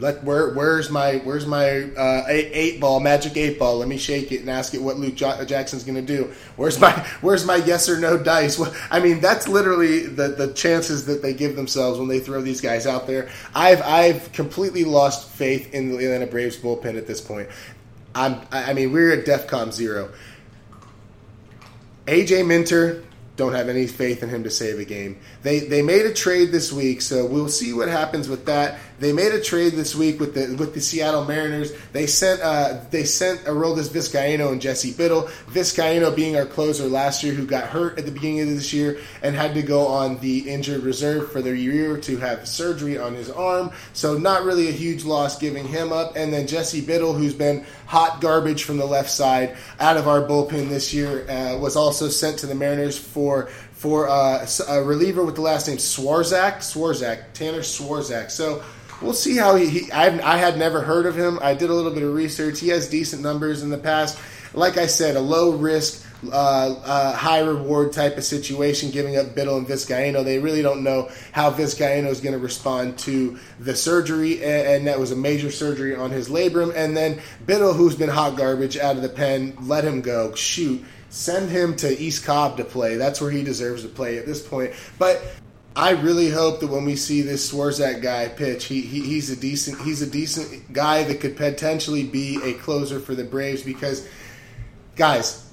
let 0.00 0.24
where 0.24 0.54
where's 0.54 0.90
my 0.90 1.16
where's 1.24 1.46
my 1.46 1.82
uh, 1.82 2.24
eight, 2.28 2.50
eight, 2.54 2.80
ball 2.80 3.00
magic 3.00 3.36
eight 3.36 3.58
ball? 3.58 3.78
Let 3.78 3.88
me 3.88 3.98
shake 3.98 4.32
it 4.32 4.40
and 4.40 4.48
ask 4.48 4.72
it 4.72 4.80
what 4.80 4.96
Luke 4.96 5.14
jo- 5.14 5.44
Jackson's 5.44 5.84
going 5.84 5.94
to 5.94 6.02
do. 6.02 6.32
Where's 6.56 6.80
my 6.80 6.92
where's 7.20 7.44
my 7.44 7.56
yes 7.56 7.88
or 7.88 8.00
no 8.00 8.16
dice? 8.16 8.58
Well, 8.58 8.74
I 8.90 9.00
mean 9.00 9.20
that's 9.20 9.46
literally 9.46 10.06
the 10.06 10.28
the 10.28 10.52
chances 10.54 11.04
that 11.06 11.20
they 11.22 11.34
give 11.34 11.54
themselves 11.54 11.98
when 11.98 12.08
they 12.08 12.18
throw 12.18 12.40
these 12.40 12.62
guys 12.62 12.86
out 12.86 13.06
there. 13.06 13.28
I've 13.54 13.82
I've 13.82 14.32
completely 14.32 14.84
lost 14.84 15.28
faith 15.28 15.74
in 15.74 15.90
the 15.90 15.98
Atlanta 15.98 16.26
Braves 16.26 16.56
bullpen 16.56 16.96
at 16.96 17.06
this 17.06 17.20
point. 17.20 17.48
I'm 18.14 18.40
I 18.50 18.72
mean 18.72 18.92
we're 18.92 19.12
at 19.12 19.26
DEFCON 19.26 19.72
zero. 19.72 20.10
AJ 22.06 22.46
Minter 22.46 23.04
don't 23.36 23.54
have 23.54 23.68
any 23.68 23.86
faith 23.86 24.22
in 24.22 24.28
him 24.28 24.44
to 24.44 24.50
save 24.50 24.78
a 24.78 24.84
game. 24.84 25.18
They 25.42 25.60
they 25.60 25.82
made 25.82 26.04
a 26.04 26.12
trade 26.12 26.52
this 26.52 26.72
week, 26.72 27.00
so 27.00 27.24
we'll 27.24 27.48
see 27.48 27.72
what 27.72 27.88
happens 27.88 28.28
with 28.28 28.46
that. 28.46 28.78
They 28.98 29.14
made 29.14 29.32
a 29.32 29.40
trade 29.40 29.72
this 29.72 29.94
week 29.94 30.20
with 30.20 30.34
the 30.34 30.54
with 30.56 30.74
the 30.74 30.80
Seattle 30.82 31.24
Mariners. 31.24 31.72
They 31.92 32.06
sent 32.06 32.42
uh, 32.42 32.80
they 32.90 33.04
sent 33.04 33.44
Arodys 33.44 33.88
Vizcaino 33.88 34.52
and 34.52 34.60
Jesse 34.60 34.92
Biddle. 34.92 35.22
Vizcaino 35.48 36.14
being 36.14 36.36
our 36.36 36.44
closer 36.44 36.84
last 36.84 37.22
year, 37.22 37.32
who 37.32 37.46
got 37.46 37.64
hurt 37.64 37.98
at 37.98 38.04
the 38.04 38.12
beginning 38.12 38.42
of 38.42 38.48
this 38.48 38.74
year 38.74 38.98
and 39.22 39.34
had 39.34 39.54
to 39.54 39.62
go 39.62 39.86
on 39.86 40.18
the 40.18 40.50
injured 40.50 40.82
reserve 40.82 41.32
for 41.32 41.40
the 41.40 41.56
year 41.56 41.96
to 41.96 42.18
have 42.18 42.46
surgery 42.46 42.98
on 42.98 43.14
his 43.14 43.30
arm. 43.30 43.72
So 43.94 44.18
not 44.18 44.44
really 44.44 44.68
a 44.68 44.72
huge 44.72 45.04
loss 45.04 45.38
giving 45.38 45.66
him 45.66 45.90
up. 45.90 46.16
And 46.16 46.30
then 46.30 46.46
Jesse 46.46 46.82
Biddle, 46.82 47.14
who's 47.14 47.34
been 47.34 47.64
hot 47.86 48.20
garbage 48.20 48.64
from 48.64 48.76
the 48.76 48.86
left 48.86 49.10
side 49.10 49.56
out 49.78 49.96
of 49.96 50.06
our 50.06 50.20
bullpen 50.20 50.68
this 50.68 50.92
year, 50.92 51.26
uh, 51.30 51.56
was 51.56 51.74
also 51.74 52.08
sent 52.08 52.38
to 52.40 52.46
the 52.46 52.54
Mariners 52.54 52.98
for 52.98 53.48
for 53.80 54.10
uh, 54.10 54.46
a 54.68 54.82
reliever 54.82 55.24
with 55.24 55.36
the 55.36 55.40
last 55.40 55.66
name 55.66 55.78
Swarzak, 55.78 56.58
Swarzak, 56.58 57.32
Tanner 57.32 57.60
Swarzak. 57.60 58.30
So 58.30 58.62
we'll 59.00 59.14
see 59.14 59.38
how 59.38 59.56
he. 59.56 59.70
he 59.70 59.90
I, 59.90 60.34
I 60.34 60.36
had 60.36 60.58
never 60.58 60.82
heard 60.82 61.06
of 61.06 61.16
him. 61.16 61.38
I 61.40 61.54
did 61.54 61.70
a 61.70 61.74
little 61.74 61.90
bit 61.90 62.02
of 62.02 62.12
research. 62.12 62.60
He 62.60 62.68
has 62.68 62.90
decent 62.90 63.22
numbers 63.22 63.62
in 63.62 63.70
the 63.70 63.78
past. 63.78 64.20
Like 64.52 64.76
I 64.76 64.84
said, 64.84 65.16
a 65.16 65.20
low 65.20 65.52
risk, 65.52 66.06
uh, 66.30 66.30
uh, 66.30 67.16
high 67.16 67.38
reward 67.38 67.94
type 67.94 68.18
of 68.18 68.24
situation, 68.24 68.90
giving 68.90 69.16
up 69.16 69.34
Biddle 69.34 69.56
and 69.56 69.66
Vizcaino. 69.66 70.22
They 70.24 70.38
really 70.38 70.60
don't 70.60 70.84
know 70.84 71.08
how 71.32 71.50
Vizcaino 71.50 72.08
is 72.08 72.20
going 72.20 72.34
to 72.34 72.38
respond 72.38 72.98
to 72.98 73.38
the 73.60 73.74
surgery, 73.74 74.44
and, 74.44 74.68
and, 74.68 74.86
that 74.88 75.00
was 75.00 75.10
a 75.10 75.16
major 75.16 75.50
surgery 75.50 75.96
on 75.96 76.10
his 76.10 76.28
labrum. 76.28 76.74
And 76.76 76.94
then 76.94 77.18
Biddle, 77.46 77.72
who's 77.72 77.96
been 77.96 78.10
hot 78.10 78.36
garbage 78.36 78.76
out 78.76 78.96
of 78.96 79.02
the 79.02 79.08
pen, 79.08 79.56
let 79.62 79.84
him 79.84 80.02
go. 80.02 80.34
Shoot 80.34 80.84
send 81.10 81.50
him 81.50 81.76
to 81.76 82.00
East 82.00 82.24
Cobb 82.24 82.56
to 82.56 82.64
play. 82.64 82.96
That's 82.96 83.20
where 83.20 83.30
he 83.30 83.42
deserves 83.42 83.82
to 83.82 83.88
play 83.88 84.18
at 84.18 84.26
this 84.26 84.46
point. 84.46 84.72
But 84.98 85.22
I 85.76 85.90
really 85.90 86.30
hope 86.30 86.60
that 86.60 86.68
when 86.68 86.84
we 86.84 86.96
see 86.96 87.22
this 87.22 87.52
Swarzak 87.52 88.02
guy 88.02 88.28
pitch, 88.28 88.64
he, 88.64 88.80
he, 88.80 89.00
he's 89.00 89.30
a 89.30 89.36
decent 89.36 89.80
he's 89.82 90.02
a 90.02 90.06
decent 90.06 90.72
guy 90.72 91.04
that 91.04 91.20
could 91.20 91.36
potentially 91.36 92.04
be 92.04 92.40
a 92.42 92.54
closer 92.54 92.98
for 92.98 93.14
the 93.14 93.24
Braves 93.24 93.62
because 93.62 94.08
guys, 94.96 95.48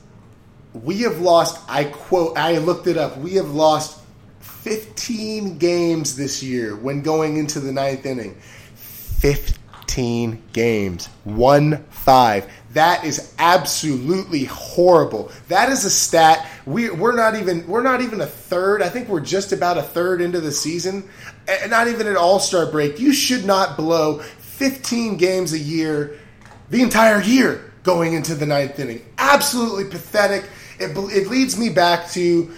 we 0.73 1.01
have 1.01 1.19
lost 1.19 1.59
I 1.69 1.85
quote 1.85 2.37
I 2.37 2.57
looked 2.57 2.87
it 2.87 2.97
up. 2.97 3.17
We 3.17 3.33
have 3.33 3.51
lost 3.51 4.01
15 4.39 5.57
games 5.57 6.15
this 6.15 6.41
year 6.43 6.75
when 6.75 7.01
going 7.01 7.37
into 7.37 7.59
the 7.59 7.71
ninth 7.71 8.05
inning. 8.05 8.35
15 8.75 10.43
games. 10.51 11.05
1 11.23 11.83
5. 11.89 12.51
That 12.74 13.05
is 13.05 13.33
absolutely 13.39 14.43
horrible. 14.45 15.31
That 15.47 15.69
is 15.69 15.86
a 15.86 15.89
stat. 15.89 16.45
We, 16.65 16.89
we're 16.89 17.15
not 17.15 17.36
even 17.36 17.65
we're 17.67 17.81
not 17.81 18.01
even 18.01 18.21
a 18.21 18.25
third. 18.25 18.81
I 18.81 18.89
think 18.89 19.07
we're 19.07 19.21
just 19.21 19.53
about 19.53 19.77
a 19.77 19.81
third 19.81 20.21
into 20.21 20.41
the 20.41 20.51
season, 20.51 21.07
and 21.47 21.71
not 21.71 21.88
even 21.88 22.07
an 22.07 22.17
All 22.17 22.39
Star 22.39 22.69
break. 22.69 23.00
You 23.00 23.13
should 23.13 23.45
not 23.45 23.77
blow 23.77 24.19
15 24.19 25.17
games 25.17 25.53
a 25.53 25.59
year, 25.59 26.19
the 26.69 26.81
entire 26.81 27.21
year 27.21 27.74
going 27.83 28.13
into 28.13 28.36
the 28.36 28.45
ninth 28.45 28.79
inning. 28.79 29.05
Absolutely 29.17 29.86
pathetic. 29.86 30.43
It, 30.79 30.97
it 30.97 31.29
leads 31.29 31.57
me 31.57 31.69
back 31.69 32.09
to 32.12 32.53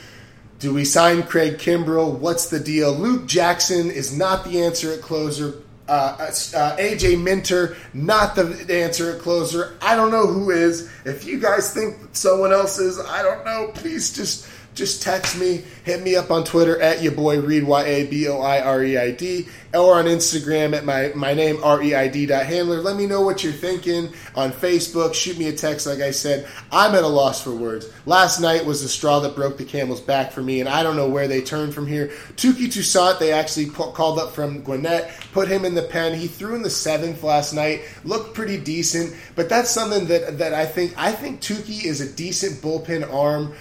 do 0.59 0.73
we 0.73 0.83
sign 0.83 1.23
Craig 1.23 1.57
Kimbrel? 1.57 2.17
What's 2.17 2.49
the 2.49 2.59
deal? 2.59 2.93
Luke 2.93 3.27
Jackson 3.27 3.89
is 3.89 4.17
not 4.17 4.43
the 4.43 4.61
answer 4.61 4.91
at 4.91 5.01
closer. 5.01 5.61
Uh, 5.89 6.15
uh, 6.19 6.77
AJ 6.77 7.22
Minter, 7.22 7.75
not 7.93 8.36
the 8.36 8.67
answer 8.69 9.12
at 9.15 9.22
closer. 9.22 9.75
I 9.81 9.96
don't 9.96 10.12
know 10.12 10.27
who 10.27 10.51
is. 10.51 10.88
If 11.03 11.25
you 11.25 11.39
guys 11.39 11.74
think 11.74 11.98
someone 12.13 12.53
else 12.53 12.77
is, 12.77 13.00
I 13.00 13.24
don't 13.24 13.43
know. 13.43 13.72
Please 13.74 14.15
just 14.15 14.48
just 14.75 15.01
text 15.01 15.38
me, 15.38 15.63
hit 15.83 16.01
me 16.01 16.15
up 16.15 16.31
on 16.31 16.43
Twitter 16.43 16.79
at 16.81 17.01
your 17.01 17.11
boy 17.11 17.41
Reid 17.41 17.63
Y 17.63 17.83
A 17.83 18.07
B 18.07 18.27
O 18.27 18.39
I 18.39 18.61
R 18.61 18.83
E 18.83 18.97
I 18.97 19.11
D, 19.11 19.47
or 19.73 19.95
on 19.95 20.05
Instagram 20.05 20.75
at 20.75 20.85
my 20.85 21.11
my 21.15 21.33
name 21.33 21.59
R 21.63 21.81
E 21.81 21.93
I 21.95 22.07
D 22.07 22.27
handler. 22.27 22.81
Let 22.81 22.95
me 22.95 23.05
know 23.05 23.21
what 23.21 23.43
you're 23.43 23.53
thinking 23.53 24.13
on 24.35 24.51
Facebook. 24.51 25.13
Shoot 25.13 25.38
me 25.38 25.49
a 25.49 25.53
text. 25.53 25.85
Like 25.85 25.99
I 25.99 26.11
said, 26.11 26.47
I'm 26.71 26.95
at 26.95 27.03
a 27.03 27.07
loss 27.07 27.43
for 27.43 27.51
words. 27.51 27.89
Last 28.05 28.39
night 28.39 28.65
was 28.65 28.81
the 28.81 28.89
straw 28.89 29.19
that 29.19 29.35
broke 29.35 29.57
the 29.57 29.65
camel's 29.65 30.01
back 30.01 30.31
for 30.31 30.41
me, 30.41 30.59
and 30.59 30.69
I 30.69 30.83
don't 30.83 30.95
know 30.95 31.09
where 31.09 31.27
they 31.27 31.41
turn 31.41 31.71
from 31.71 31.88
here. 31.88 32.07
Touki 32.35 32.71
Toussaint, 32.71 33.19
they 33.19 33.33
actually 33.33 33.69
put, 33.69 33.93
called 33.93 34.19
up 34.19 34.31
from 34.31 34.61
Gwinnett, 34.61 35.11
put 35.33 35.47
him 35.47 35.65
in 35.65 35.75
the 35.75 35.83
pen. 35.83 36.17
He 36.17 36.27
threw 36.27 36.55
in 36.55 36.61
the 36.61 36.69
seventh 36.69 37.23
last 37.23 37.53
night, 37.53 37.81
looked 38.03 38.33
pretty 38.33 38.57
decent, 38.57 39.15
but 39.35 39.49
that's 39.49 39.69
something 39.69 40.07
that 40.07 40.38
that 40.38 40.53
I 40.53 40.65
think 40.65 40.93
I 40.97 41.11
think 41.11 41.41
Touki 41.41 41.83
is 41.83 42.01
a 42.01 42.11
decent 42.11 42.61
bullpen 42.61 43.11
arm 43.11 43.53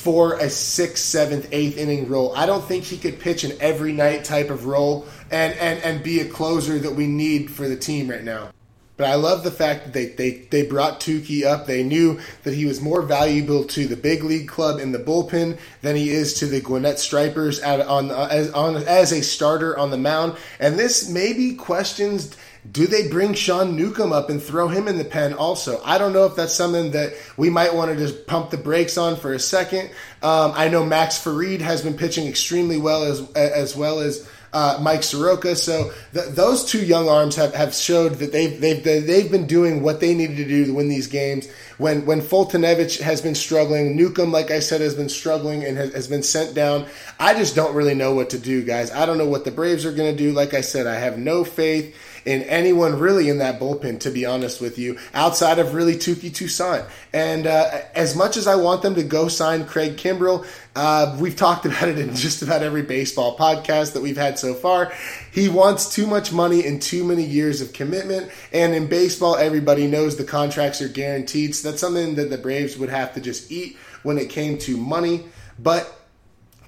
for 0.00 0.34
a 0.38 0.48
sixth, 0.48 1.04
seventh, 1.04 1.46
eighth 1.52 1.76
inning 1.76 2.08
role. 2.08 2.34
I 2.34 2.46
don't 2.46 2.64
think 2.64 2.84
he 2.84 2.96
could 2.96 3.20
pitch 3.20 3.44
an 3.44 3.52
every 3.60 3.92
night 3.92 4.24
type 4.24 4.48
of 4.48 4.64
role 4.64 5.06
and, 5.30 5.52
and, 5.58 5.78
and 5.82 6.02
be 6.02 6.20
a 6.20 6.24
closer 6.24 6.78
that 6.78 6.94
we 6.94 7.06
need 7.06 7.50
for 7.50 7.68
the 7.68 7.76
team 7.76 8.08
right 8.08 8.24
now. 8.24 8.48
But 8.96 9.08
I 9.08 9.14
love 9.16 9.44
the 9.44 9.50
fact 9.50 9.84
that 9.84 9.92
they, 9.92 10.06
they, 10.06 10.30
they 10.50 10.66
brought 10.66 11.00
Touki 11.00 11.44
up. 11.44 11.66
They 11.66 11.82
knew 11.82 12.18
that 12.44 12.54
he 12.54 12.64
was 12.64 12.80
more 12.80 13.02
valuable 13.02 13.64
to 13.64 13.86
the 13.86 13.96
big 13.96 14.24
league 14.24 14.48
club 14.48 14.80
in 14.80 14.92
the 14.92 14.98
bullpen 14.98 15.58
than 15.82 15.96
he 15.96 16.10
is 16.10 16.34
to 16.34 16.46
the 16.46 16.60
Gwinnett 16.62 16.98
Stripers 16.98 17.60
at, 17.60 17.80
on, 17.80 18.10
as, 18.10 18.50
on, 18.52 18.76
as 18.76 19.12
a 19.12 19.22
starter 19.22 19.78
on 19.78 19.90
the 19.90 19.98
mound. 19.98 20.36
And 20.58 20.78
this 20.78 21.10
maybe 21.10 21.54
questions– 21.54 22.34
do 22.70 22.86
they 22.86 23.08
bring 23.08 23.34
Sean 23.34 23.76
Newcomb 23.76 24.12
up 24.12 24.28
and 24.28 24.42
throw 24.42 24.68
him 24.68 24.86
in 24.86 24.98
the 24.98 25.04
pen 25.04 25.32
also? 25.32 25.80
I 25.82 25.96
don't 25.98 26.12
know 26.12 26.26
if 26.26 26.36
that's 26.36 26.52
something 26.52 26.90
that 26.90 27.14
we 27.36 27.48
might 27.48 27.74
want 27.74 27.90
to 27.90 27.96
just 27.96 28.26
pump 28.26 28.50
the 28.50 28.58
brakes 28.58 28.98
on 28.98 29.16
for 29.16 29.32
a 29.32 29.38
second. 29.38 29.90
Um, 30.22 30.52
I 30.54 30.68
know 30.68 30.84
Max 30.84 31.18
Fried 31.18 31.62
has 31.62 31.82
been 31.82 31.96
pitching 31.96 32.26
extremely 32.26 32.76
well 32.76 33.04
as 33.04 33.30
as 33.32 33.74
well 33.74 34.00
as 34.00 34.28
uh, 34.52 34.78
Mike 34.82 35.02
Soroka. 35.02 35.56
So 35.56 35.92
th- 36.12 36.30
those 36.30 36.64
two 36.64 36.84
young 36.84 37.08
arms 37.08 37.36
have, 37.36 37.54
have 37.54 37.74
showed 37.74 38.14
that 38.14 38.32
they've, 38.32 38.60
they've 38.60 38.82
they've 38.82 39.30
been 39.30 39.46
doing 39.46 39.82
what 39.82 40.00
they 40.00 40.14
needed 40.14 40.36
to 40.36 40.44
do 40.44 40.66
to 40.66 40.74
win 40.74 40.88
these 40.88 41.06
games. 41.06 41.50
When 41.78 42.04
when 42.04 42.20
Foltynewicz 42.20 43.00
has 43.00 43.22
been 43.22 43.34
struggling, 43.34 43.96
Newcomb, 43.96 44.32
like 44.32 44.50
I 44.50 44.60
said, 44.60 44.80
has 44.80 44.94
been 44.94 45.08
struggling 45.08 45.64
and 45.64 45.78
has, 45.78 45.94
has 45.94 46.08
been 46.08 46.22
sent 46.22 46.54
down. 46.54 46.86
I 47.18 47.34
just 47.34 47.56
don't 47.56 47.74
really 47.74 47.94
know 47.94 48.14
what 48.14 48.30
to 48.30 48.38
do, 48.38 48.62
guys. 48.62 48.90
I 48.90 49.06
don't 49.06 49.18
know 49.18 49.28
what 49.28 49.44
the 49.44 49.50
Braves 49.50 49.86
are 49.86 49.92
going 49.92 50.14
to 50.14 50.22
do. 50.22 50.32
Like 50.32 50.52
I 50.52 50.60
said, 50.60 50.86
I 50.86 50.96
have 50.96 51.16
no 51.16 51.44
faith 51.44 51.96
in 52.24 52.42
anyone 52.42 52.98
really 52.98 53.28
in 53.28 53.38
that 53.38 53.60
bullpen, 53.60 54.00
to 54.00 54.10
be 54.10 54.24
honest 54.24 54.60
with 54.60 54.78
you, 54.78 54.98
outside 55.14 55.58
of 55.58 55.74
really 55.74 55.94
Touki 55.94 56.30
Toussaint. 56.30 56.86
And 57.12 57.46
uh, 57.46 57.82
as 57.94 58.16
much 58.16 58.36
as 58.36 58.46
I 58.46 58.56
want 58.56 58.82
them 58.82 58.94
to 58.94 59.02
go 59.02 59.28
sign 59.28 59.64
Craig 59.64 59.96
Kimbrel, 59.96 60.46
uh, 60.76 61.16
we've 61.20 61.36
talked 61.36 61.66
about 61.66 61.88
it 61.88 61.98
in 61.98 62.14
just 62.14 62.42
about 62.42 62.62
every 62.62 62.82
baseball 62.82 63.36
podcast 63.36 63.94
that 63.94 64.02
we've 64.02 64.16
had 64.16 64.38
so 64.38 64.54
far. 64.54 64.92
He 65.32 65.48
wants 65.48 65.94
too 65.94 66.06
much 66.06 66.32
money 66.32 66.66
and 66.66 66.80
too 66.80 67.04
many 67.04 67.24
years 67.24 67.60
of 67.60 67.72
commitment. 67.72 68.30
And 68.52 68.74
in 68.74 68.86
baseball, 68.86 69.36
everybody 69.36 69.86
knows 69.86 70.16
the 70.16 70.24
contracts 70.24 70.80
are 70.82 70.88
guaranteed. 70.88 71.54
So 71.54 71.70
that's 71.70 71.80
something 71.80 72.14
that 72.16 72.30
the 72.30 72.38
Braves 72.38 72.76
would 72.78 72.90
have 72.90 73.14
to 73.14 73.20
just 73.20 73.50
eat 73.50 73.76
when 74.02 74.18
it 74.18 74.30
came 74.30 74.58
to 74.58 74.76
money. 74.76 75.24
But 75.58 75.96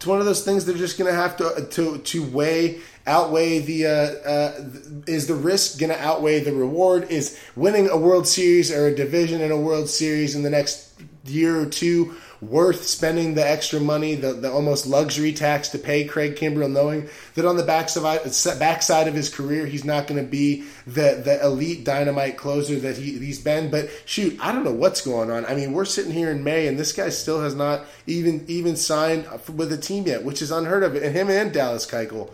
it's 0.02 0.06
one 0.08 0.18
of 0.18 0.26
those 0.26 0.44
things 0.44 0.64
they're 0.64 0.76
just 0.76 0.98
going 0.98 1.08
to 1.08 1.16
have 1.16 1.36
to 1.36 1.64
to 1.70 1.98
to 1.98 2.24
weigh 2.24 2.80
outweigh 3.06 3.58
the 3.60 3.86
uh, 3.86 4.28
uh, 4.28 4.64
is 5.06 5.26
the 5.26 5.34
risk 5.34 5.78
going 5.78 5.90
to 5.90 6.00
outweigh 6.00 6.40
the 6.40 6.52
reward 6.52 7.10
is 7.10 7.38
winning 7.56 7.88
a 7.88 7.96
world 7.96 8.26
series 8.26 8.70
or 8.70 8.86
a 8.86 8.94
division 8.94 9.40
in 9.40 9.50
a 9.50 9.56
world 9.56 9.88
series 9.88 10.34
in 10.34 10.42
the 10.42 10.50
next 10.50 10.92
year 11.24 11.58
or 11.58 11.66
two 11.66 12.14
worth 12.42 12.84
spending 12.84 13.34
the 13.34 13.48
extra 13.48 13.78
money, 13.78 14.16
the, 14.16 14.32
the 14.32 14.50
almost 14.50 14.84
luxury 14.84 15.32
tax 15.32 15.68
to 15.68 15.78
pay 15.78 16.04
Craig 16.04 16.34
Kimbrel, 16.34 16.70
knowing 16.70 17.08
that 17.34 17.44
on 17.44 17.56
the 17.56 17.62
backside, 17.62 18.20
backside 18.58 19.06
of 19.06 19.14
his 19.14 19.32
career, 19.32 19.64
he's 19.64 19.84
not 19.84 20.08
going 20.08 20.22
to 20.22 20.28
be 20.28 20.64
the, 20.84 21.22
the 21.24 21.40
elite 21.42 21.84
dynamite 21.84 22.36
closer 22.36 22.80
that 22.80 22.96
he, 22.96 23.16
he's 23.18 23.40
been. 23.40 23.70
But 23.70 23.88
shoot, 24.06 24.36
I 24.40 24.50
don't 24.50 24.64
know 24.64 24.72
what's 24.72 25.02
going 25.02 25.30
on. 25.30 25.46
I 25.46 25.54
mean, 25.54 25.72
we're 25.72 25.84
sitting 25.84 26.12
here 26.12 26.30
in 26.30 26.42
May, 26.42 26.66
and 26.66 26.76
this 26.76 26.92
guy 26.92 27.10
still 27.10 27.40
has 27.42 27.54
not 27.54 27.84
even 28.08 28.44
even 28.48 28.74
signed 28.74 29.26
with 29.54 29.72
a 29.72 29.78
team 29.78 30.06
yet, 30.06 30.24
which 30.24 30.42
is 30.42 30.50
unheard 30.50 30.82
of. 30.82 30.96
And 30.96 31.14
him 31.14 31.30
and 31.30 31.52
Dallas 31.52 31.86
Keuchel 31.86 32.30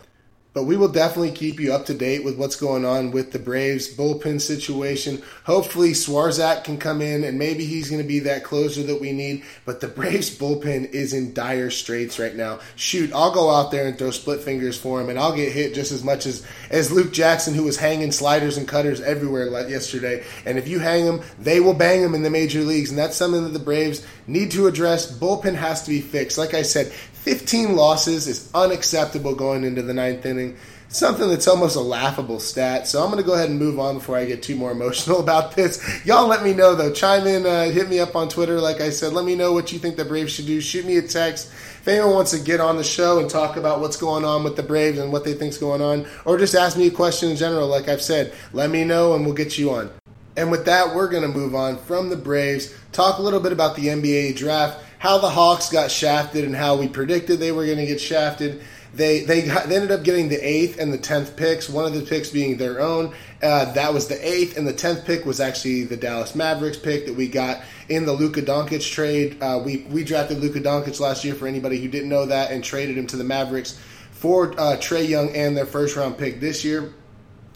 but 0.58 0.64
we 0.64 0.76
will 0.76 0.88
definitely 0.88 1.30
keep 1.30 1.60
you 1.60 1.72
up 1.72 1.86
to 1.86 1.94
date 1.94 2.24
with 2.24 2.36
what's 2.36 2.56
going 2.56 2.84
on 2.84 3.12
with 3.12 3.30
the 3.30 3.38
Braves 3.38 3.94
bullpen 3.94 4.40
situation. 4.40 5.22
Hopefully, 5.44 5.92
Swarzak 5.92 6.64
can 6.64 6.78
come 6.78 7.00
in 7.00 7.22
and 7.22 7.38
maybe 7.38 7.64
he's 7.64 7.88
going 7.88 8.02
to 8.02 8.08
be 8.08 8.18
that 8.18 8.42
closer 8.42 8.82
that 8.82 9.00
we 9.00 9.12
need. 9.12 9.44
But 9.64 9.80
the 9.80 9.86
Braves 9.86 10.36
bullpen 10.36 10.90
is 10.90 11.12
in 11.12 11.32
dire 11.32 11.70
straits 11.70 12.18
right 12.18 12.34
now. 12.34 12.58
Shoot, 12.74 13.12
I'll 13.12 13.32
go 13.32 13.50
out 13.50 13.70
there 13.70 13.86
and 13.86 13.96
throw 13.96 14.10
split 14.10 14.40
fingers 14.40 14.76
for 14.76 15.00
him, 15.00 15.10
and 15.10 15.16
I'll 15.16 15.36
get 15.36 15.52
hit 15.52 15.74
just 15.74 15.92
as 15.92 16.02
much 16.02 16.26
as, 16.26 16.44
as 16.70 16.90
Luke 16.90 17.12
Jackson, 17.12 17.54
who 17.54 17.62
was 17.62 17.76
hanging 17.76 18.10
sliders 18.10 18.56
and 18.56 18.66
cutters 18.66 19.00
everywhere 19.00 19.46
yesterday. 19.68 20.24
And 20.44 20.58
if 20.58 20.66
you 20.66 20.80
hang 20.80 21.04
them, 21.04 21.22
they 21.38 21.60
will 21.60 21.72
bang 21.72 22.02
them 22.02 22.16
in 22.16 22.24
the 22.24 22.30
major 22.30 22.62
leagues. 22.62 22.90
And 22.90 22.98
that's 22.98 23.16
something 23.16 23.44
that 23.44 23.50
the 23.50 23.60
Braves 23.60 24.04
need 24.26 24.50
to 24.50 24.66
address. 24.66 25.16
Bullpen 25.16 25.54
has 25.54 25.84
to 25.84 25.90
be 25.90 26.00
fixed. 26.00 26.36
Like 26.36 26.54
I 26.54 26.62
said, 26.62 26.92
15 27.22 27.76
losses 27.76 28.26
is 28.26 28.50
unacceptable 28.54 29.34
going 29.34 29.64
into 29.64 29.82
the 29.82 29.94
ninth 29.94 30.24
inning. 30.24 30.56
Something 30.90 31.28
that's 31.28 31.46
almost 31.46 31.76
a 31.76 31.80
laughable 31.80 32.40
stat. 32.40 32.88
So 32.88 33.02
I'm 33.02 33.10
going 33.10 33.22
to 33.22 33.26
go 33.26 33.34
ahead 33.34 33.50
and 33.50 33.58
move 33.58 33.78
on 33.78 33.96
before 33.96 34.16
I 34.16 34.24
get 34.24 34.42
too 34.42 34.56
more 34.56 34.70
emotional 34.70 35.20
about 35.20 35.54
this. 35.54 36.06
Y'all 36.06 36.26
let 36.26 36.42
me 36.42 36.54
know, 36.54 36.74
though. 36.74 36.92
Chime 36.92 37.26
in, 37.26 37.44
uh, 37.44 37.70
hit 37.70 37.90
me 37.90 38.00
up 38.00 38.16
on 38.16 38.30
Twitter, 38.30 38.58
like 38.58 38.80
I 38.80 38.88
said. 38.88 39.12
Let 39.12 39.26
me 39.26 39.34
know 39.34 39.52
what 39.52 39.70
you 39.72 39.78
think 39.78 39.96
the 39.96 40.06
Braves 40.06 40.32
should 40.32 40.46
do. 40.46 40.60
Shoot 40.62 40.86
me 40.86 40.96
a 40.96 41.02
text. 41.02 41.48
if 41.48 41.86
anyone 41.88 42.14
wants 42.14 42.30
to 42.30 42.38
get 42.38 42.60
on 42.60 42.78
the 42.78 42.84
show 42.84 43.18
and 43.18 43.28
talk 43.28 43.56
about 43.56 43.80
what's 43.80 43.98
going 43.98 44.24
on 44.24 44.44
with 44.44 44.56
the 44.56 44.62
Braves 44.62 44.98
and 44.98 45.12
what 45.12 45.24
they 45.24 45.34
think's 45.34 45.58
going 45.58 45.82
on, 45.82 46.06
or 46.24 46.38
just 46.38 46.54
ask 46.54 46.78
me 46.78 46.86
a 46.86 46.90
question 46.90 47.30
in 47.30 47.36
general, 47.36 47.68
like 47.68 47.88
I've 47.88 48.00
said, 48.00 48.32
let 48.54 48.70
me 48.70 48.84
know 48.84 49.14
and 49.14 49.26
we'll 49.26 49.34
get 49.34 49.58
you 49.58 49.72
on. 49.72 49.90
And 50.38 50.50
with 50.50 50.66
that, 50.66 50.94
we're 50.94 51.08
going 51.08 51.24
to 51.24 51.28
move 51.28 51.54
on 51.54 51.76
from 51.76 52.08
the 52.08 52.16
Braves, 52.16 52.72
talk 52.92 53.18
a 53.18 53.22
little 53.22 53.40
bit 53.40 53.52
about 53.52 53.76
the 53.76 53.88
NBA 53.88 54.36
draft, 54.36 54.80
how 54.98 55.18
the 55.18 55.30
Hawks 55.30 55.70
got 55.70 55.90
shafted 55.90 56.44
and 56.44 56.54
how 56.54 56.76
we 56.76 56.88
predicted 56.88 57.38
they 57.38 57.52
were 57.52 57.64
going 57.64 57.78
to 57.78 57.86
get 57.86 58.00
shafted. 58.00 58.62
They, 58.94 59.20
they, 59.20 59.42
got, 59.42 59.68
they 59.68 59.76
ended 59.76 59.90
up 59.90 60.02
getting 60.02 60.28
the 60.28 60.36
eighth 60.36 60.78
and 60.78 60.92
the 60.92 60.98
tenth 60.98 61.36
picks. 61.36 61.68
One 61.68 61.84
of 61.84 61.94
the 61.94 62.02
picks 62.02 62.30
being 62.30 62.56
their 62.56 62.80
own. 62.80 63.14
Uh, 63.42 63.72
that 63.74 63.92
was 63.92 64.08
the 64.08 64.26
eighth, 64.26 64.56
and 64.56 64.66
the 64.66 64.72
tenth 64.72 65.04
pick 65.04 65.24
was 65.24 65.40
actually 65.40 65.84
the 65.84 65.96
Dallas 65.96 66.34
Mavericks 66.34 66.78
pick 66.78 67.06
that 67.06 67.14
we 67.14 67.28
got 67.28 67.62
in 67.88 68.04
the 68.04 68.12
Luka 68.12 68.42
Doncic 68.42 68.90
trade. 68.90 69.40
Uh, 69.40 69.60
we 69.64 69.86
we 69.90 70.02
drafted 70.02 70.38
Luka 70.38 70.60
Doncic 70.60 70.98
last 70.98 71.24
year 71.24 71.34
for 71.34 71.46
anybody 71.46 71.80
who 71.80 71.88
didn't 71.88 72.08
know 72.08 72.26
that, 72.26 72.50
and 72.50 72.64
traded 72.64 72.98
him 72.98 73.06
to 73.06 73.16
the 73.16 73.22
Mavericks 73.22 73.78
for 74.10 74.50
uh, 74.52 74.76
Trae 74.76 75.08
Young 75.08 75.30
and 75.36 75.56
their 75.56 75.66
first 75.66 75.94
round 75.94 76.18
pick 76.18 76.40
this 76.40 76.64
year. 76.64 76.92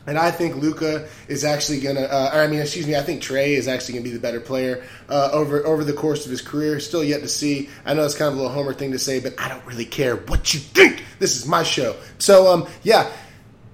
And 0.06 0.18
I 0.18 0.30
think 0.30 0.56
Luka 0.56 1.08
is 1.28 1.44
actually 1.44 1.80
gonna. 1.80 2.02
Uh, 2.02 2.30
I 2.32 2.46
mean, 2.48 2.60
excuse 2.60 2.86
me. 2.86 2.96
I 2.96 3.02
think 3.02 3.22
Trae 3.22 3.56
is 3.56 3.68
actually 3.68 3.94
gonna 3.94 4.04
be 4.04 4.10
the 4.10 4.18
better 4.18 4.40
player 4.40 4.84
uh, 5.08 5.30
over 5.32 5.64
over 5.64 5.84
the 5.84 5.92
course 5.92 6.24
of 6.24 6.30
his 6.30 6.42
career. 6.42 6.80
Still 6.80 7.04
yet 7.04 7.20
to 7.20 7.28
see. 7.28 7.68
I 7.84 7.94
know 7.94 8.04
it's 8.04 8.16
kind 8.16 8.28
of 8.28 8.34
a 8.34 8.36
little 8.36 8.52
homer 8.52 8.74
thing 8.74 8.92
to 8.92 8.98
say, 8.98 9.20
but 9.20 9.34
I 9.38 9.48
don't 9.48 9.64
really 9.64 9.84
care 9.84 10.16
what 10.16 10.52
you 10.54 10.60
think. 10.60 11.04
This 11.18 11.36
is 11.36 11.46
my 11.46 11.62
show. 11.62 11.96
So, 12.18 12.52
um, 12.52 12.66
yeah, 12.82 13.10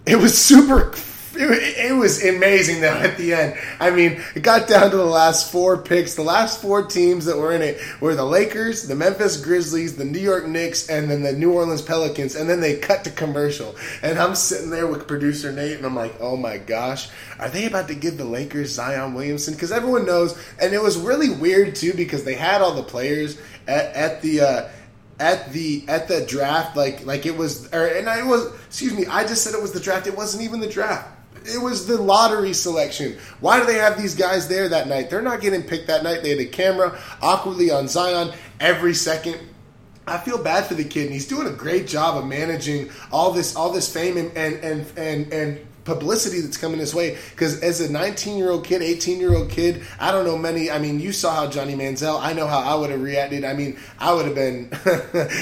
it 0.07 0.17
was 0.17 0.37
super 0.37 0.93
it, 1.39 1.91
it, 1.91 1.93
was 1.93 2.25
amazing 2.25 2.81
though 2.81 2.89
at 2.89 3.17
the 3.17 3.35
end. 3.35 3.59
I 3.79 3.91
mean, 3.91 4.23
it 4.35 4.43
got 4.43 4.69
down 4.69 4.91
to 4.91 4.97
the 4.97 5.05
last 5.05 5.53
four 5.53 5.79
picks. 5.79 6.15
The 6.15 6.23
last 6.23 6.61
four 6.61 6.83
teams 6.87 7.25
that 7.27 7.37
were 7.37 7.53
in 7.53 7.63
it 7.63 7.81
were 8.01 8.15
the 8.15 8.25
Lakers, 8.25 8.89
the 8.89 8.95
Memphis 8.95 9.37
Grizzlies, 9.37 9.97
the 9.97 10.05
New 10.05 10.19
York 10.19 10.47
Knicks, 10.47 10.89
and 10.89 11.11
then 11.11 11.23
the 11.23 11.33
New 11.33 11.53
Orleans 11.53 11.83
Pelicans. 11.83 12.35
And 12.35 12.51
then 12.51 12.61
they 12.61 12.79
cut 12.79 13.05
to 13.05 13.11
commercial. 13.11 13.77
And 14.03 14.19
I'm 14.19 14.35
sitting 14.35 14.71
there 14.71 14.87
with 14.87 15.07
producer 15.07 15.53
Nate, 15.53 15.77
and 15.77 15.87
I'm 15.87 15.97
like, 15.97 16.15
oh 16.21 16.37
my 16.37 16.59
gosh, 16.59 17.09
are 17.39 17.49
they 17.49 17.67
about 17.67 17.89
to 17.89 17.95
give 17.95 18.19
the 18.19 18.25
Lakers 18.25 18.73
Zion 18.73 19.15
Williamson? 19.15 19.55
Because 19.55 19.73
everyone 19.73 20.07
knows, 20.07 20.39
and 20.61 20.75
it 20.75 20.83
was 20.83 20.99
really 20.99 21.31
weird 21.31 21.77
too 21.77 21.93
because 21.95 22.25
they 22.25 22.35
had 22.35 22.61
all 22.61 22.75
the 22.75 22.83
players 22.83 23.39
at, 23.67 23.95
at 23.95 24.23
the. 24.23 24.41
Uh, 24.41 24.69
at 25.21 25.53
the 25.53 25.85
at 25.89 26.07
the 26.07 26.25
draft 26.27 26.77
like 26.77 27.05
like 27.05 27.27
it 27.27 27.37
was 27.37 27.73
or 27.75 27.87
and 27.87 28.09
I 28.09 28.23
was 28.23 28.55
excuse 28.67 28.95
me 28.95 29.05
I 29.07 29.27
just 29.27 29.43
said 29.43 29.53
it 29.53 29.61
was 29.61 29.73
the 29.73 29.81
draft 29.81 30.07
it 30.07 30.17
wasn't 30.17 30.45
even 30.45 30.61
the 30.61 30.69
draft 30.69 31.18
it 31.49 31.61
was 31.61 31.87
the 31.87 32.01
lottery 32.01 32.53
selection. 32.53 33.17
Why 33.41 33.59
do 33.61 33.67
they 33.67 33.79
have 33.79 34.01
these 34.01 34.15
guys 34.15 34.49
there 34.49 34.69
that 34.69 34.89
night? 34.89 35.11
They're 35.11 35.23
not 35.23 35.41
getting 35.41 35.63
picked 35.63 35.87
that 35.89 36.03
night. 36.03 36.23
They 36.23 36.31
had 36.31 36.39
a 36.39 36.47
camera 36.47 36.99
awkwardly 37.23 37.71
on 37.71 37.89
Zion 37.89 38.33
every 38.61 38.95
second. 38.95 39.39
I 40.07 40.19
feel 40.19 40.43
bad 40.43 40.65
for 40.65 40.75
the 40.75 40.85
kid, 40.85 41.05
and 41.05 41.13
he's 41.13 41.29
doing 41.29 41.47
a 41.47 41.53
great 41.53 41.87
job 41.87 42.17
of 42.17 42.27
managing 42.27 42.91
all 43.13 43.33
this 43.33 43.55
all 43.55 43.73
this 43.73 43.93
fame 43.93 44.17
and 44.17 44.35
and 44.37 44.65
and 44.65 44.87
and, 44.97 45.33
and 45.33 45.67
publicity 45.89 46.43
that's 46.43 46.59
coming 46.59 46.79
this 46.79 46.95
way. 46.95 47.17
Because 47.31 47.61
as 47.63 47.81
a 47.81 47.91
19 47.91 48.37
year 48.37 48.51
old 48.51 48.65
kid, 48.65 48.83
18 48.83 49.19
year 49.19 49.35
old 49.35 49.51
kid, 49.51 49.83
I 49.99 50.13
don't 50.13 50.25
know 50.25 50.37
many. 50.37 50.71
I 50.71 50.79
mean, 50.79 51.01
you 51.01 51.13
saw 51.13 51.35
how 51.35 51.49
Johnny 51.49 51.75
Manziel. 51.75 52.21
I 52.21 52.35
know 52.35 52.47
how 52.47 52.61
I 52.61 52.75
would 52.75 52.91
have 52.91 53.03
reacted. 53.03 53.45
I 53.45 53.55
mean, 53.55 53.79
I 53.99 54.13
would 54.13 54.27
have 54.27 54.35
been 54.35 54.71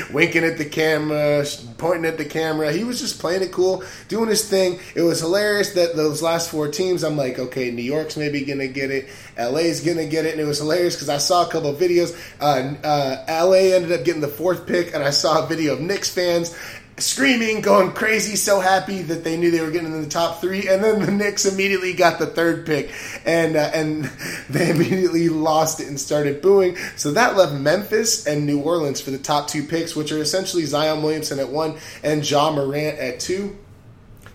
winking 0.14 0.44
at 0.44 0.56
the 0.56 0.64
camera, 0.64 1.44
pointing 1.78 2.06
at 2.06 2.16
the 2.16 2.24
camera. 2.24 2.72
He 2.72 2.84
was 2.84 3.00
just 3.00 3.18
playing 3.18 3.42
it 3.42 3.52
cool, 3.52 3.82
doing 4.08 4.28
his 4.28 4.48
thing. 4.48 4.78
It 4.94 5.02
was 5.02 5.20
hilarious 5.20 5.74
that 5.74 5.96
those 5.96 6.22
last 6.22 6.50
four 6.50 6.68
teams. 6.68 7.02
I'm 7.02 7.16
like, 7.16 7.38
okay, 7.38 7.70
New 7.72 7.82
York's 7.82 8.16
maybe 8.16 8.44
gonna 8.44 8.68
get 8.68 8.90
it. 8.90 9.08
LA's 9.36 9.80
gonna 9.80 10.06
get 10.06 10.24
it, 10.24 10.32
and 10.32 10.40
it 10.40 10.46
was 10.46 10.58
hilarious 10.58 10.94
because 10.94 11.08
I 11.08 11.18
saw 11.18 11.44
a 11.44 11.50
couple 11.50 11.74
videos. 11.74 12.16
Uh, 12.40 12.74
uh, 12.86 13.44
LA 13.44 13.74
ended 13.74 13.92
up 13.92 14.04
getting 14.04 14.20
the 14.20 14.28
fourth 14.28 14.66
pick, 14.66 14.94
and 14.94 15.02
I 15.02 15.10
saw 15.10 15.44
a 15.44 15.46
video 15.48 15.74
of 15.74 15.80
Knicks 15.80 16.08
fans 16.08 16.56
screaming, 16.98 17.60
going 17.60 17.92
crazy, 17.92 18.36
so 18.36 18.60
happy 18.60 19.02
that 19.02 19.22
they 19.22 19.36
knew 19.36 19.50
they 19.50 19.60
were 19.60 19.70
getting 19.70 19.92
in 19.92 20.02
the 20.02 20.08
top 20.08 20.40
three, 20.40 20.68
and 20.68 20.82
then 20.82 21.00
the 21.00 21.12
Knicks 21.12 21.44
immediately 21.44 21.92
got 21.92 22.18
the 22.18 22.26
third 22.26 22.64
pick, 22.64 22.92
and 23.24 23.56
uh, 23.56 23.70
and 23.74 24.04
they 24.50 24.70
immediately 24.70 25.28
lost 25.28 25.80
it 25.80 25.88
and 25.88 26.00
started 26.00 26.40
booing. 26.40 26.76
So 26.96 27.12
that 27.12 27.36
left 27.36 27.52
Memphis 27.52 28.26
and 28.26 28.46
New 28.46 28.60
Orleans 28.60 29.00
for 29.00 29.10
the 29.10 29.18
top 29.18 29.48
two 29.48 29.62
picks, 29.62 29.94
which 29.94 30.12
are 30.12 30.18
essentially 30.18 30.64
Zion 30.64 31.02
Williamson 31.02 31.38
at 31.38 31.48
one 31.48 31.76
and 32.02 32.28
Ja 32.28 32.50
Morant 32.50 32.98
at 32.98 33.20
two. 33.20 33.56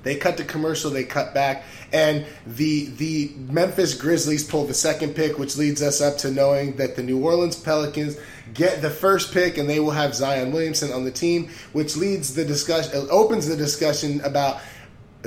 They 0.03 0.15
cut 0.15 0.37
the 0.37 0.43
commercial, 0.43 0.89
they 0.89 1.03
cut 1.03 1.33
back, 1.33 1.63
and 1.93 2.25
the 2.45 2.85
the 2.85 3.31
Memphis 3.49 3.93
Grizzlies 3.93 4.43
pulled 4.43 4.69
the 4.69 4.73
second 4.73 5.15
pick, 5.15 5.37
which 5.37 5.57
leads 5.57 5.81
us 5.81 6.01
up 6.01 6.17
to 6.19 6.31
knowing 6.31 6.75
that 6.77 6.95
the 6.95 7.03
New 7.03 7.23
Orleans 7.23 7.55
Pelicans 7.55 8.17
get 8.53 8.81
the 8.81 8.89
first 8.89 9.33
pick, 9.33 9.57
and 9.57 9.69
they 9.69 9.79
will 9.79 9.91
have 9.91 10.15
Zion 10.15 10.51
Williamson 10.51 10.91
on 10.91 11.03
the 11.03 11.11
team, 11.11 11.49
which 11.73 11.95
leads 11.95 12.33
the 12.33 12.45
discussion, 12.45 13.07
opens 13.09 13.47
the 13.47 13.55
discussion 13.55 14.21
about 14.21 14.61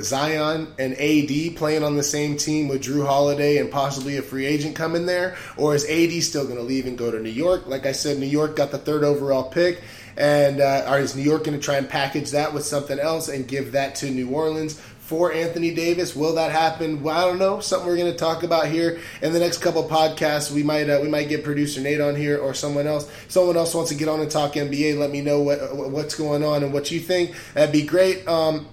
Zion 0.01 0.73
and 0.77 0.93
AD 0.93 1.55
playing 1.55 1.83
on 1.83 1.95
the 1.95 2.03
same 2.03 2.37
team 2.37 2.67
with 2.67 2.83
Jrue 2.83 3.05
Holiday 3.05 3.57
and 3.57 3.71
possibly 3.71 4.17
a 4.17 4.21
free 4.21 4.45
agent 4.45 4.75
coming 4.75 5.05
there, 5.05 5.37
or 5.57 5.75
is 5.75 5.85
AD 5.85 6.21
still 6.23 6.43
going 6.45 6.57
to 6.57 6.63
leave 6.63 6.85
and 6.85 6.97
go 6.97 7.11
to 7.11 7.19
New 7.19 7.29
York? 7.29 7.67
Like 7.67 7.85
I 7.85 7.93
said, 7.93 8.19
New 8.19 8.25
York 8.25 8.55
got 8.55 8.71
the 8.71 8.77
third 8.77 9.03
overall 9.03 9.49
pick. 9.49 9.81
And 10.17 10.61
uh, 10.61 10.95
is 10.97 11.13
New 11.13 11.23
York 11.23 11.43
going 11.43 11.59
to 11.59 11.63
try 11.63 11.75
and 11.75 11.89
package 11.89 12.31
that 12.31 12.53
with 12.53 12.63
something 12.63 12.99
else 12.99 13.27
and 13.27 13.45
give 13.45 13.73
that 13.73 13.95
to 13.95 14.09
New 14.09 14.29
Orleans 14.29 14.81
for 15.05 15.31
Anthony 15.31 15.73
Davis? 15.73 16.15
Will 16.15 16.33
that 16.35 16.51
happen? 16.51 17.03
Well, 17.03 17.15
I 17.15 17.29
don't 17.29 17.37
know. 17.37 17.59
Something 17.59 17.87
we're 17.87 17.97
going 17.97 18.11
to 18.11 18.17
talk 18.17 18.41
about 18.41 18.67
here 18.67 18.99
in 19.21 19.33
the 19.33 19.39
next 19.39 19.59
couple 19.59 19.83
podcasts. 19.87 20.51
We 20.51 20.63
might 20.63 20.89
uh, 20.89 20.99
we 21.01 21.09
might 21.09 21.29
get 21.29 21.43
producer 21.43 21.79
Nate 21.79 22.01
on 22.01 22.15
here 22.15 22.39
or 22.39 22.53
someone 22.55 22.87
else. 22.87 23.09
Someone 23.27 23.55
else 23.55 23.73
wants 23.75 23.91
to 23.91 23.97
get 23.97 24.07
on 24.07 24.19
and 24.19 24.31
talk 24.31 24.53
NBA. 24.53 24.97
Let 24.97 25.11
me 25.11 25.21
know 25.21 25.41
what 25.41 25.91
what's 25.91 26.15
going 26.15 26.43
on 26.43 26.63
and 26.63 26.73
what 26.73 26.89
you 26.89 26.99
think. 26.99 27.35
That'd 27.53 27.71
be 27.71 27.83
great. 27.83 28.27
Um, 28.27 28.67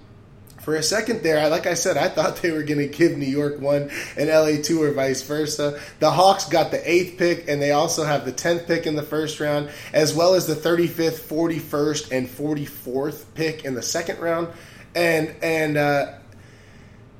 for 0.63 0.75
a 0.75 0.81
second 0.81 1.23
there, 1.23 1.49
like 1.49 1.67
I 1.67 1.73
said, 1.73 1.97
I 1.97 2.07
thought 2.07 2.37
they 2.37 2.51
were 2.51 2.63
going 2.63 2.79
to 2.79 2.87
give 2.87 3.17
New 3.17 3.25
York 3.25 3.59
one 3.59 3.91
and 4.17 4.29
LA 4.29 4.61
two 4.61 4.81
or 4.81 4.91
vice 4.91 5.21
versa. 5.21 5.79
The 5.99 6.09
Hawks 6.09 6.45
got 6.47 6.71
the 6.71 6.89
eighth 6.89 7.17
pick, 7.17 7.49
and 7.49 7.61
they 7.61 7.71
also 7.71 8.05
have 8.05 8.25
the 8.25 8.31
10th 8.31 8.65
pick 8.65 8.87
in 8.87 8.95
the 8.95 9.03
first 9.03 9.41
round, 9.41 9.69
as 9.91 10.15
well 10.15 10.35
as 10.35 10.47
the 10.47 10.55
35th, 10.55 11.19
41st, 11.19 12.11
and 12.11 12.27
44th 12.27 13.25
pick 13.35 13.65
in 13.65 13.75
the 13.75 13.81
second 13.81 14.19
round. 14.19 14.47
And, 14.95 15.35
and, 15.41 15.75
uh, 15.75 16.13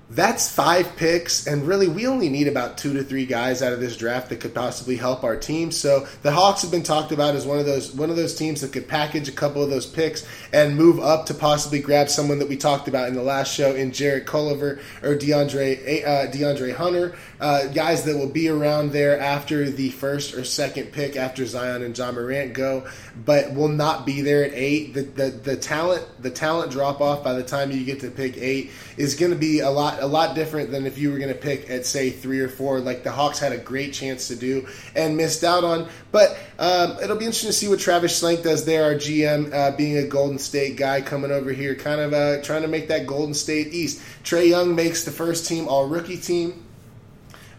that's 0.10 0.52
five 0.52 0.96
picks, 0.98 1.48
and 1.48 1.66
really, 1.66 1.88
we 1.88 2.06
only 2.08 2.30
need 2.30 2.48
about 2.48 2.78
two 2.78 2.94
to 2.94 3.04
three 3.04 3.26
guys 3.26 3.62
out 3.62 3.74
of 3.74 3.80
this 3.80 3.96
draft 3.96 4.30
that 4.30 4.42
could 4.42 4.54
possibly 4.54 4.98
help 4.98 5.24
our 5.24 5.36
team. 5.36 5.72
So 5.72 6.06
the 6.22 6.32
Hawks 6.32 6.62
have 6.62 6.72
been 6.72 6.84
talked 6.84 7.12
about 7.12 7.36
as 7.36 7.46
one 7.46 7.58
of 7.58 7.66
those 7.66 7.94
one 7.94 8.10
of 8.10 8.16
those 8.16 8.36
teams 8.36 8.62
that 8.62 8.74
could 8.74 8.88
package 8.88 9.30
a 9.30 9.32
couple 9.32 9.64
of 9.64 9.70
those 9.70 9.86
picks 9.86 10.28
and 10.52 10.76
move 10.76 11.00
up 11.00 11.26
to 11.28 11.34
possibly 11.34 11.80
grab 11.80 12.10
someone 12.10 12.38
that 12.40 12.50
we 12.50 12.58
talked 12.58 12.88
about 12.88 13.08
in 13.08 13.16
the 13.16 13.24
last 13.24 13.56
show 13.56 13.74
in 13.74 13.92
Jarrett 13.92 14.28
Culver 14.28 14.80
or 15.02 15.16
DeAndre 15.16 16.06
uh, 16.06 16.32
DeAndre 16.32 16.76
Hunter, 16.76 17.16
uh, 17.40 17.68
guys 17.68 18.04
that 18.04 18.18
will 18.18 18.30
be 18.30 18.50
around 18.50 18.92
there 18.92 19.20
after 19.20 19.70
the 19.70 19.90
first 19.90 20.36
or 20.36 20.44
second 20.44 20.92
pick 20.92 21.16
after 21.16 21.46
Zion 21.46 21.82
and 21.82 21.96
John 21.96 22.16
Morant 22.16 22.54
go, 22.54 22.86
but 23.26 23.54
will 23.54 23.70
not 23.70 24.06
be 24.06 24.22
there 24.22 24.44
at 24.44 24.52
eight. 24.54 24.94
The 24.94 25.04
the, 25.04 25.30
the 25.30 25.56
talent 25.56 26.06
the 26.20 26.30
talent 26.30 26.72
drop 26.72 27.02
off 27.02 27.24
by 27.24 27.34
the 27.34 27.44
time 27.44 27.72
you 27.72 27.84
get 27.86 28.02
to 28.02 28.12
pick 28.12 28.38
eight 28.38 28.72
is 28.98 29.16
going 29.16 29.32
to 29.32 29.38
be 29.38 29.62
a 29.62 29.70
lot 29.70 29.93
a 30.02 30.08
lot 30.08 30.36
different 30.36 30.72
than 30.72 30.86
if 30.86 30.98
you 30.98 31.12
were 31.12 31.18
going 31.18 31.34
to 31.34 31.40
pick 31.40 31.70
at 31.70 31.86
say 31.86 32.10
three 32.10 32.40
or 32.40 32.50
four, 32.50 32.80
like 32.80 33.04
the 33.04 33.12
Hawks 33.12 33.40
had 33.40 33.52
a 33.52 33.58
great 33.58 33.94
chance 33.94 34.28
to 34.30 34.36
do 34.36 34.68
and 34.96 35.18
missed 35.18 35.44
out 35.44 35.64
on. 35.64 35.88
But 36.12 36.38
um, 36.60 36.98
it'll 37.02 37.18
be 37.18 37.26
interesting 37.26 37.50
to 37.50 37.54
see 37.54 37.68
what 37.68 37.80
Travis 37.80 38.22
Schlenk 38.22 38.44
does 38.44 38.66
there. 38.66 38.84
Our 38.84 38.96
GM, 38.96 39.54
uh, 39.54 39.76
being 39.76 39.98
a 39.98 40.08
Golden 40.08 40.40
State 40.40 40.78
guy, 40.78 41.02
coming 41.02 41.32
over 41.32 41.52
here, 41.52 41.76
kind 41.76 42.02
of 42.02 42.14
uh, 42.14 42.42
trying 42.42 42.62
to 42.64 42.68
make 42.68 42.88
that 42.88 43.08
Golden 43.08 43.34
State 43.34 43.74
East. 43.74 44.02
Trae 44.24 44.48
Young 44.48 44.76
makes 44.76 45.04
the 45.04 45.12
first 45.12 45.48
team 45.48 45.68
All 45.68 45.88
Rookie 45.88 46.18
team. 46.18 46.64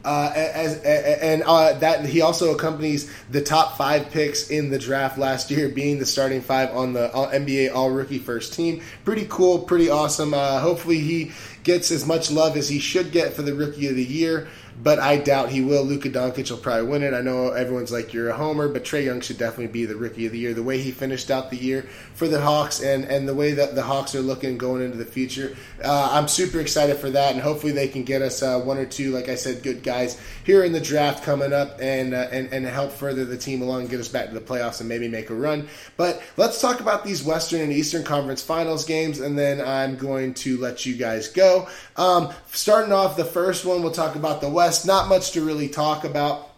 Uh, 0.04 0.30
as, 0.34 0.76
and 0.82 1.42
uh, 1.44 1.72
that 1.78 2.04
he 2.04 2.20
also 2.20 2.54
accompanies 2.54 3.10
the 3.30 3.40
top 3.40 3.78
five 3.78 4.10
picks 4.10 4.50
in 4.50 4.68
the 4.68 4.78
draft 4.78 5.16
last 5.16 5.50
year, 5.50 5.66
being 5.70 5.98
the 5.98 6.04
starting 6.04 6.42
five 6.42 6.76
on 6.76 6.92
the 6.92 7.08
NBA 7.08 7.74
All 7.74 7.90
Rookie 7.90 8.18
First 8.18 8.52
Team. 8.52 8.82
Pretty 9.06 9.26
cool, 9.30 9.60
pretty 9.60 9.88
awesome. 9.88 10.34
Uh, 10.34 10.60
hopefully, 10.60 10.98
he 10.98 11.32
gets 11.64 11.90
as 11.90 12.06
much 12.06 12.30
love 12.30 12.56
as 12.56 12.68
he 12.68 12.78
should 12.78 13.10
get 13.10 13.32
for 13.32 13.42
the 13.42 13.54
Rookie 13.54 13.88
of 13.88 13.96
the 13.96 14.04
Year 14.04 14.46
but 14.82 14.98
I 14.98 15.18
doubt 15.18 15.50
he 15.50 15.60
will. 15.60 15.84
Luka 15.84 16.10
Doncic 16.10 16.50
will 16.50 16.58
probably 16.58 16.88
win 16.88 17.02
it. 17.02 17.14
I 17.14 17.20
know 17.20 17.50
everyone's 17.50 17.92
like 17.92 18.12
you're 18.12 18.30
a 18.30 18.36
homer, 18.36 18.68
but 18.68 18.84
Trae 18.84 19.04
Young 19.04 19.20
should 19.20 19.38
definitely 19.38 19.68
be 19.68 19.84
the 19.84 19.96
rookie 19.96 20.26
of 20.26 20.32
the 20.32 20.38
year. 20.38 20.54
The 20.54 20.62
way 20.62 20.78
he 20.78 20.90
finished 20.90 21.30
out 21.30 21.50
the 21.50 21.56
year 21.56 21.82
for 22.14 22.26
the 22.26 22.40
Hawks 22.40 22.82
and 22.82 23.04
and 23.04 23.28
the 23.28 23.34
way 23.34 23.52
that 23.52 23.74
the 23.74 23.82
Hawks 23.82 24.14
are 24.14 24.20
looking 24.20 24.58
going 24.58 24.82
into 24.82 24.96
the 24.96 25.04
future, 25.04 25.56
uh, 25.82 26.10
I'm 26.12 26.28
super 26.28 26.60
excited 26.60 26.96
for 26.96 27.10
that, 27.10 27.32
and 27.32 27.40
hopefully 27.40 27.72
they 27.72 27.88
can 27.88 28.04
get 28.04 28.22
us 28.22 28.42
uh, 28.42 28.60
one 28.60 28.78
or 28.78 28.86
two, 28.86 29.12
like 29.12 29.28
I 29.28 29.36
said, 29.36 29.62
good 29.62 29.82
guys 29.82 30.20
here 30.44 30.64
in 30.64 30.72
the 30.72 30.80
draft 30.80 31.22
coming 31.22 31.52
up, 31.52 31.78
and 31.80 32.12
uh, 32.12 32.28
and 32.32 32.52
and 32.52 32.66
help 32.66 32.92
further 32.92 33.24
the 33.24 33.38
team 33.38 33.62
along, 33.62 33.86
get 33.86 34.00
us 34.00 34.08
back 34.08 34.28
to 34.28 34.34
the 34.34 34.40
playoffs, 34.40 34.80
and 34.80 34.88
maybe 34.88 35.06
make 35.08 35.30
a 35.30 35.34
run. 35.34 35.68
But 35.96 36.22
let's 36.36 36.60
talk 36.60 36.80
about 36.80 37.04
these 37.04 37.22
Western 37.22 37.60
and 37.60 37.72
Eastern 37.72 38.02
Conference 38.02 38.42
Finals 38.42 38.84
games, 38.84 39.20
and 39.20 39.38
then 39.38 39.60
I'm 39.60 39.96
going 39.96 40.34
to 40.34 40.58
let 40.58 40.84
you 40.84 40.96
guys 40.96 41.28
go. 41.28 41.68
Um, 41.96 42.32
starting 42.50 42.92
off 42.92 43.16
the 43.16 43.24
first 43.24 43.64
one, 43.64 43.82
we'll 43.82 43.92
talk 43.92 44.16
about 44.16 44.40
the 44.40 44.48
West. 44.48 44.63
Not 44.86 45.08
much 45.08 45.32
to 45.32 45.44
really 45.44 45.68
talk 45.68 46.04
about. 46.04 46.53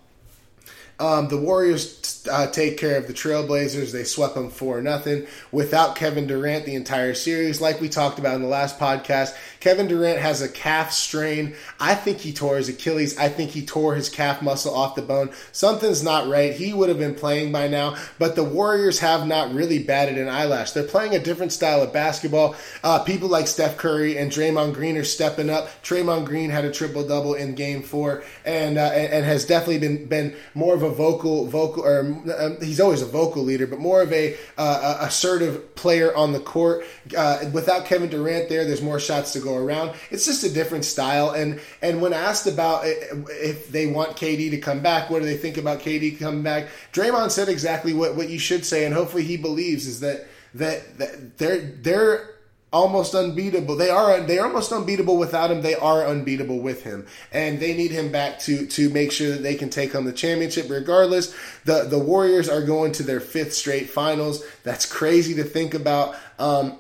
Um, 0.99 1.29
the 1.29 1.37
Warriors 1.37 2.27
uh, 2.31 2.47
take 2.47 2.79
care 2.79 2.97
of 2.97 3.07
the 3.07 3.13
Trailblazers. 3.13 3.93
They 3.93 4.05
swept 4.05 4.35
them 4.35 4.51
for 4.51 4.81
nothing 4.81 5.27
without 5.53 5.97
Kevin 5.97 6.27
Durant 6.27 6.65
the 6.65 6.75
entire 6.75 7.15
series. 7.15 7.61
Like 7.61 7.81
we 7.81 7.89
talked 7.89 8.19
about 8.19 8.37
in 8.37 8.43
the 8.43 8.49
last 8.49 8.79
podcast, 8.79 9.37
Kevin 9.61 9.89
Durant 9.89 10.19
has 10.19 10.41
a 10.41 10.49
calf 10.49 10.93
strain. 10.93 11.55
I 11.79 11.95
think 11.95 12.19
he 12.19 12.33
tore 12.33 12.57
his 12.57 12.69
Achilles. 12.69 13.19
I 13.19 13.29
think 13.29 13.51
he 13.51 13.65
tore 13.65 13.95
his 13.95 14.09
calf 14.09 14.41
muscle 14.41 14.75
off 14.75 14.95
the 14.95 15.03
bone. 15.03 15.31
Something's 15.53 16.03
not 16.03 16.29
right. 16.29 16.53
He 16.55 16.73
would 16.73 16.89
have 16.89 16.99
been 16.99 17.15
playing 17.15 17.53
by 17.53 17.69
now, 17.69 17.97
but 18.19 18.35
the 18.35 18.45
Warriors 18.45 19.01
have 19.01 19.27
not 19.27 19.53
really 19.53 19.83
batted 19.83 20.19
an 20.19 20.29
eyelash. 20.29 20.73
They're 20.73 20.85
playing 20.85 21.15
a 21.15 21.19
different 21.19 21.53
style 21.53 21.83
of 21.83 21.93
basketball. 21.93 22.55
Uh, 22.83 23.01
people 23.01 23.29
like 23.29 23.47
Steph 23.47 23.77
Curry 23.77 24.17
and 24.17 24.31
Draymond 24.31 24.75
Green 24.75 24.97
are 24.97 25.05
stepping 25.05 25.51
up. 25.51 25.69
Draymond 25.83 26.25
Green 26.25 26.51
had 26.51 26.65
a 26.65 26.73
triple 26.73 27.07
double 27.07 27.35
in 27.35 27.55
Game 27.55 27.83
Four, 27.83 28.25
and, 28.45 28.79
uh, 28.79 28.83
and, 28.83 29.27
has 29.27 29.45
definitely 29.45 29.79
been 29.79 30.07
been 30.07 30.37
more 30.55 30.75
of 30.75 30.83
a 30.83 30.86
vocal 30.91 31.47
vocal 31.47 31.85
or 31.85 32.01
um, 32.01 32.61
he's 32.61 32.81
always 32.81 33.03
a 33.03 33.07
vocal 33.07 33.43
leader, 33.43 33.67
but 33.67 33.79
more 33.79 34.03
of 34.03 34.13
a 34.13 34.37
uh, 34.59 34.99
assertive 35.01 35.75
player 35.75 36.15
on 36.15 36.33
the 36.33 36.41
court. 36.41 36.85
Uh, 37.17 37.45
without 37.53 37.85
Kevin 37.85 38.09
Durant 38.09 38.49
there, 38.49 38.65
there's 38.65 38.83
more 38.83 39.01
shots 39.01 39.33
to 39.33 39.41
go 39.41 39.57
around. 39.57 39.95
It's 40.11 40.27
just 40.27 40.45
a 40.45 40.53
different 40.53 40.85
style. 40.85 41.31
And 41.31 41.61
and 41.83 42.01
when 42.01 42.13
asked 42.13 42.47
about 42.47 42.83
if 42.85 43.71
they 43.71 43.87
want 43.87 44.17
KD 44.17 44.51
to 44.51 44.59
come 44.59 44.81
back, 44.81 45.11
what 45.11 45.21
do 45.21 45.27
they 45.27 45.37
think 45.37 45.57
about 45.57 45.81
KD 45.81 46.19
coming 46.19 46.43
back? 46.43 46.69
Draymond 46.93 47.31
said 47.31 47.49
exactly 47.49 47.93
what 47.93 48.17
what 48.17 48.29
you 48.29 48.39
should 48.39 48.65
say, 48.65 48.85
and 48.85 48.95
hopefully 48.95 49.23
he 49.23 49.37
believes 49.37 49.87
is 49.87 50.01
that 50.01 50.27
that, 50.55 50.99
that 50.99 51.39
they're 51.39 51.61
they're 51.61 52.36
almost 52.77 53.15
unbeatable. 53.15 53.75
They 53.75 53.89
are 53.89 54.21
they 54.21 54.39
are 54.39 54.47
almost 54.47 54.71
unbeatable 54.71 55.17
without 55.17 55.51
him. 55.51 55.63
They 55.63 55.75
are 55.75 56.07
unbeatable 56.07 56.61
with 56.61 56.83
him, 56.83 57.07
and 57.33 57.59
they 57.59 57.75
need 57.75 57.91
him 57.91 58.13
back 58.13 58.39
to 58.41 58.67
to 58.67 58.91
make 58.91 59.13
sure 59.13 59.31
that 59.31 59.43
they 59.43 59.55
can 59.55 59.71
take 59.71 59.93
home 59.93 60.05
the 60.05 60.13
championship. 60.13 60.69
Regardless, 60.69 61.35
the 61.65 61.85
the 61.85 61.99
Warriors 61.99 62.49
are 62.51 62.63
going 62.63 62.93
to 62.93 63.03
their 63.03 63.21
fifth 63.21 63.55
straight 63.55 63.89
finals. 63.89 64.45
That's 64.63 64.85
crazy 64.85 65.35
to 65.37 65.45
think 65.45 65.73
about. 65.73 66.17
Um, 66.39 66.79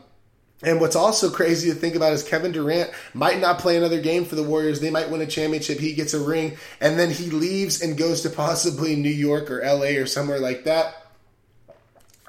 and 0.62 0.80
what's 0.80 0.96
also 0.96 1.30
crazy 1.30 1.70
to 1.70 1.74
think 1.74 1.94
about 1.94 2.12
is 2.12 2.22
Kevin 2.22 2.52
Durant 2.52 2.90
might 3.12 3.40
not 3.40 3.58
play 3.58 3.76
another 3.76 4.00
game 4.00 4.24
for 4.24 4.36
the 4.36 4.42
Warriors. 4.42 4.80
They 4.80 4.90
might 4.90 5.10
win 5.10 5.20
a 5.20 5.26
championship. 5.26 5.78
He 5.78 5.94
gets 5.94 6.14
a 6.14 6.20
ring, 6.20 6.56
and 6.80 6.98
then 6.98 7.10
he 7.10 7.30
leaves 7.30 7.82
and 7.82 7.96
goes 7.96 8.22
to 8.22 8.30
possibly 8.30 8.96
New 8.96 9.08
York 9.08 9.50
or 9.50 9.62
LA 9.64 9.98
or 9.98 10.06
somewhere 10.06 10.40
like 10.40 10.64
that. 10.64 11.06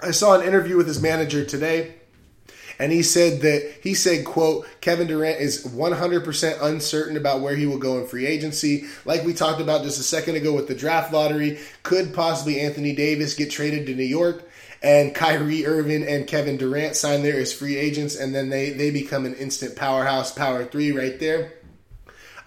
I 0.01 0.11
saw 0.11 0.39
an 0.39 0.45
interview 0.45 0.77
with 0.77 0.87
his 0.87 1.01
manager 1.01 1.43
today 1.43 1.96
and 2.79 2.91
he 2.91 3.01
said 3.03 3.41
that 3.41 3.77
he 3.81 3.93
said 3.93 4.25
quote 4.25 4.67
kevin 4.81 5.07
durant 5.07 5.39
is 5.39 5.65
100% 5.65 6.61
uncertain 6.61 7.17
about 7.17 7.41
where 7.41 7.55
he 7.55 7.65
will 7.65 7.77
go 7.77 7.99
in 7.99 8.07
free 8.07 8.25
agency 8.25 8.85
like 9.05 9.23
we 9.23 9.33
talked 9.33 9.61
about 9.61 9.83
just 9.83 9.99
a 9.99 10.03
second 10.03 10.35
ago 10.35 10.53
with 10.53 10.67
the 10.67 10.75
draft 10.75 11.11
lottery 11.13 11.59
could 11.83 12.13
possibly 12.13 12.59
anthony 12.59 12.95
davis 12.95 13.33
get 13.33 13.51
traded 13.51 13.85
to 13.85 13.95
new 13.95 14.03
york 14.03 14.43
and 14.83 15.15
Kyrie 15.15 15.65
Irving 15.65 16.07
and 16.07 16.27
Kevin 16.27 16.57
Durant 16.57 16.95
sign 16.95 17.23
there 17.23 17.39
as 17.39 17.51
free 17.51 17.77
agents, 17.77 18.15
and 18.15 18.33
then 18.33 18.49
they, 18.49 18.71
they 18.71 18.91
become 18.91 19.25
an 19.25 19.33
instant 19.35 19.75
powerhouse, 19.75 20.31
power 20.31 20.65
three 20.65 20.91
right 20.91 21.19
there. 21.19 21.53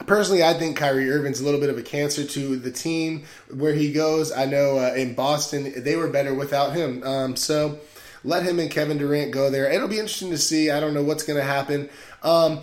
Personally, 0.07 0.43
I 0.43 0.55
think 0.55 0.77
Kyrie 0.77 1.11
Irving's 1.11 1.41
a 1.41 1.45
little 1.45 1.61
bit 1.61 1.69
of 1.69 1.77
a 1.77 1.83
cancer 1.83 2.25
to 2.25 2.57
the 2.57 2.71
team 2.71 3.25
where 3.53 3.75
he 3.75 3.93
goes. 3.93 4.33
I 4.33 4.47
know 4.47 4.79
uh, 4.79 4.95
in 4.95 5.15
Boston 5.15 5.73
they 5.77 5.97
were 5.97 6.09
better 6.09 6.33
without 6.33 6.73
him. 6.73 7.03
Um, 7.03 7.37
so 7.37 7.79
let 8.25 8.43
him 8.43 8.59
and 8.59 8.71
Kevin 8.71 8.99
Durant 8.99 9.33
go 9.33 9.51
there. 9.51 9.71
It'll 9.71 9.89
be 9.89 9.99
interesting 9.99 10.31
to 10.31 10.39
see. 10.39 10.71
I 10.71 10.81
don't 10.81 10.95
know 10.95 11.03
what's 11.03 11.23
going 11.23 11.39
to 11.39 11.45
happen. 11.45 11.89
Um, 12.23 12.61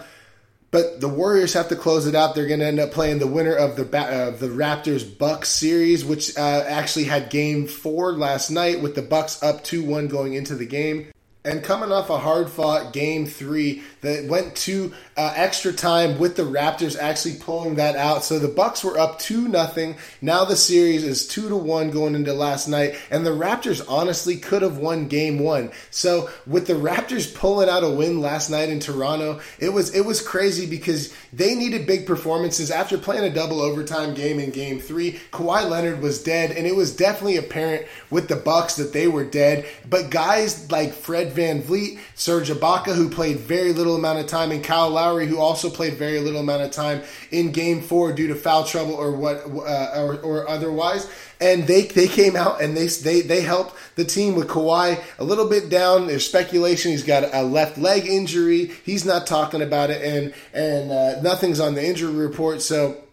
but 0.69 0.99
the 0.99 1.07
Warriors 1.07 1.53
have 1.53 1.69
to 1.69 1.75
close 1.75 2.07
it 2.07 2.15
out. 2.15 2.35
They're 2.35 2.47
going 2.47 2.59
to 2.59 2.65
end 2.65 2.79
up 2.79 2.91
playing 2.91 3.19
the 3.19 3.27
winner 3.27 3.55
of 3.55 3.75
the 3.77 3.83
uh, 3.83 4.31
the 4.31 4.49
Raptors 4.49 5.17
Bucks 5.17 5.49
series, 5.49 6.03
which 6.03 6.37
uh, 6.37 6.65
actually 6.67 7.05
had 7.05 7.29
Game 7.29 7.67
Four 7.67 8.13
last 8.13 8.49
night 8.49 8.81
with 8.81 8.93
the 8.93 9.01
Bucks 9.01 9.41
up 9.41 9.63
two 9.63 9.83
one 9.83 10.07
going 10.07 10.33
into 10.33 10.55
the 10.55 10.65
game. 10.65 11.07
And 11.45 11.63
coming 11.63 11.93
off 11.93 12.09
a 12.09 12.17
hard 12.17 12.49
fought 12.49 12.91
game 12.91 13.25
three 13.25 13.81
that 14.01 14.25
went 14.25 14.55
to 14.55 14.93
uh, 15.15 15.33
extra 15.35 15.73
time 15.73 16.19
with 16.19 16.35
the 16.35 16.43
Raptors 16.43 16.97
actually 16.97 17.35
pulling 17.35 17.75
that 17.75 17.95
out. 17.95 18.23
So 18.23 18.39
the 18.39 18.47
Bucks 18.47 18.83
were 18.83 18.99
up 18.99 19.19
two 19.19 19.47
nothing. 19.47 19.97
Now 20.21 20.45
the 20.45 20.55
series 20.55 21.03
is 21.03 21.27
two 21.27 21.49
to 21.49 21.55
one 21.55 21.91
going 21.91 22.15
into 22.15 22.33
last 22.33 22.67
night, 22.67 22.95
and 23.09 23.25
the 23.25 23.31
Raptors 23.31 23.83
honestly 23.89 24.37
could 24.37 24.61
have 24.61 24.77
won 24.77 25.07
game 25.07 25.39
one. 25.39 25.71
So 25.91 26.29
with 26.45 26.67
the 26.67 26.73
Raptors 26.73 27.33
pulling 27.33 27.69
out 27.69 27.83
a 27.83 27.89
win 27.89 28.21
last 28.21 28.49
night 28.49 28.69
in 28.69 28.79
Toronto, 28.79 29.41
it 29.59 29.69
was 29.73 29.93
it 29.95 30.05
was 30.05 30.21
crazy 30.21 30.67
because 30.67 31.13
they 31.33 31.55
needed 31.55 31.87
big 31.87 32.05
performances 32.05 32.71
after 32.71 32.97
playing 32.97 33.23
a 33.23 33.33
double 33.33 33.61
overtime 33.61 34.13
game 34.13 34.39
in 34.39 34.51
game 34.51 34.79
three. 34.79 35.19
Kawhi 35.31 35.69
Leonard 35.69 36.01
was 36.01 36.23
dead, 36.23 36.51
and 36.51 36.67
it 36.67 36.75
was 36.75 36.95
definitely 36.95 37.37
apparent 37.37 37.87
with 38.09 38.27
the 38.27 38.35
Bucks 38.35 38.75
that 38.75 38.93
they 38.93 39.07
were 39.07 39.25
dead. 39.25 39.65
But 39.89 40.11
guys 40.11 40.71
like 40.71 40.93
Fred 40.93 41.33
Van 41.33 41.57
VanVleet, 41.61 41.99
Serge 42.15 42.49
Ibaka, 42.49 42.95
who 42.95 43.09
played 43.09 43.39
very 43.39 43.73
little 43.73 43.86
amount 43.95 44.19
of 44.19 44.27
time, 44.27 44.51
and 44.51 44.63
Kyle 44.63 44.89
Lowry, 44.89 45.27
who 45.27 45.39
also 45.39 45.69
played 45.69 45.93
very 45.93 46.19
little 46.19 46.39
amount 46.41 46.63
of 46.63 46.71
time 46.71 47.01
in 47.31 47.51
Game 47.51 47.81
Four 47.81 48.11
due 48.11 48.27
to 48.27 48.35
foul 48.35 48.63
trouble 48.63 48.93
or 48.93 49.11
what 49.11 49.45
uh, 49.45 49.93
or, 49.95 50.19
or 50.19 50.49
otherwise. 50.49 51.09
And 51.39 51.67
they 51.67 51.83
they 51.83 52.07
came 52.07 52.35
out 52.35 52.61
and 52.61 52.75
they 52.75 52.87
they 52.87 53.21
they 53.21 53.41
helped 53.41 53.75
the 53.95 54.05
team 54.05 54.35
with 54.35 54.47
Kawhi 54.47 55.01
a 55.19 55.23
little 55.23 55.47
bit 55.47 55.69
down. 55.69 56.07
There's 56.07 56.25
speculation 56.25 56.91
he's 56.91 57.03
got 57.03 57.33
a 57.33 57.43
left 57.43 57.77
leg 57.77 58.05
injury. 58.05 58.71
He's 58.83 59.05
not 59.05 59.27
talking 59.27 59.61
about 59.61 59.89
it, 59.89 60.01
and 60.01 60.33
and 60.53 60.91
uh, 60.91 61.21
nothing's 61.21 61.59
on 61.59 61.75
the 61.75 61.85
injury 61.85 62.13
report. 62.13 62.61
So 62.61 63.03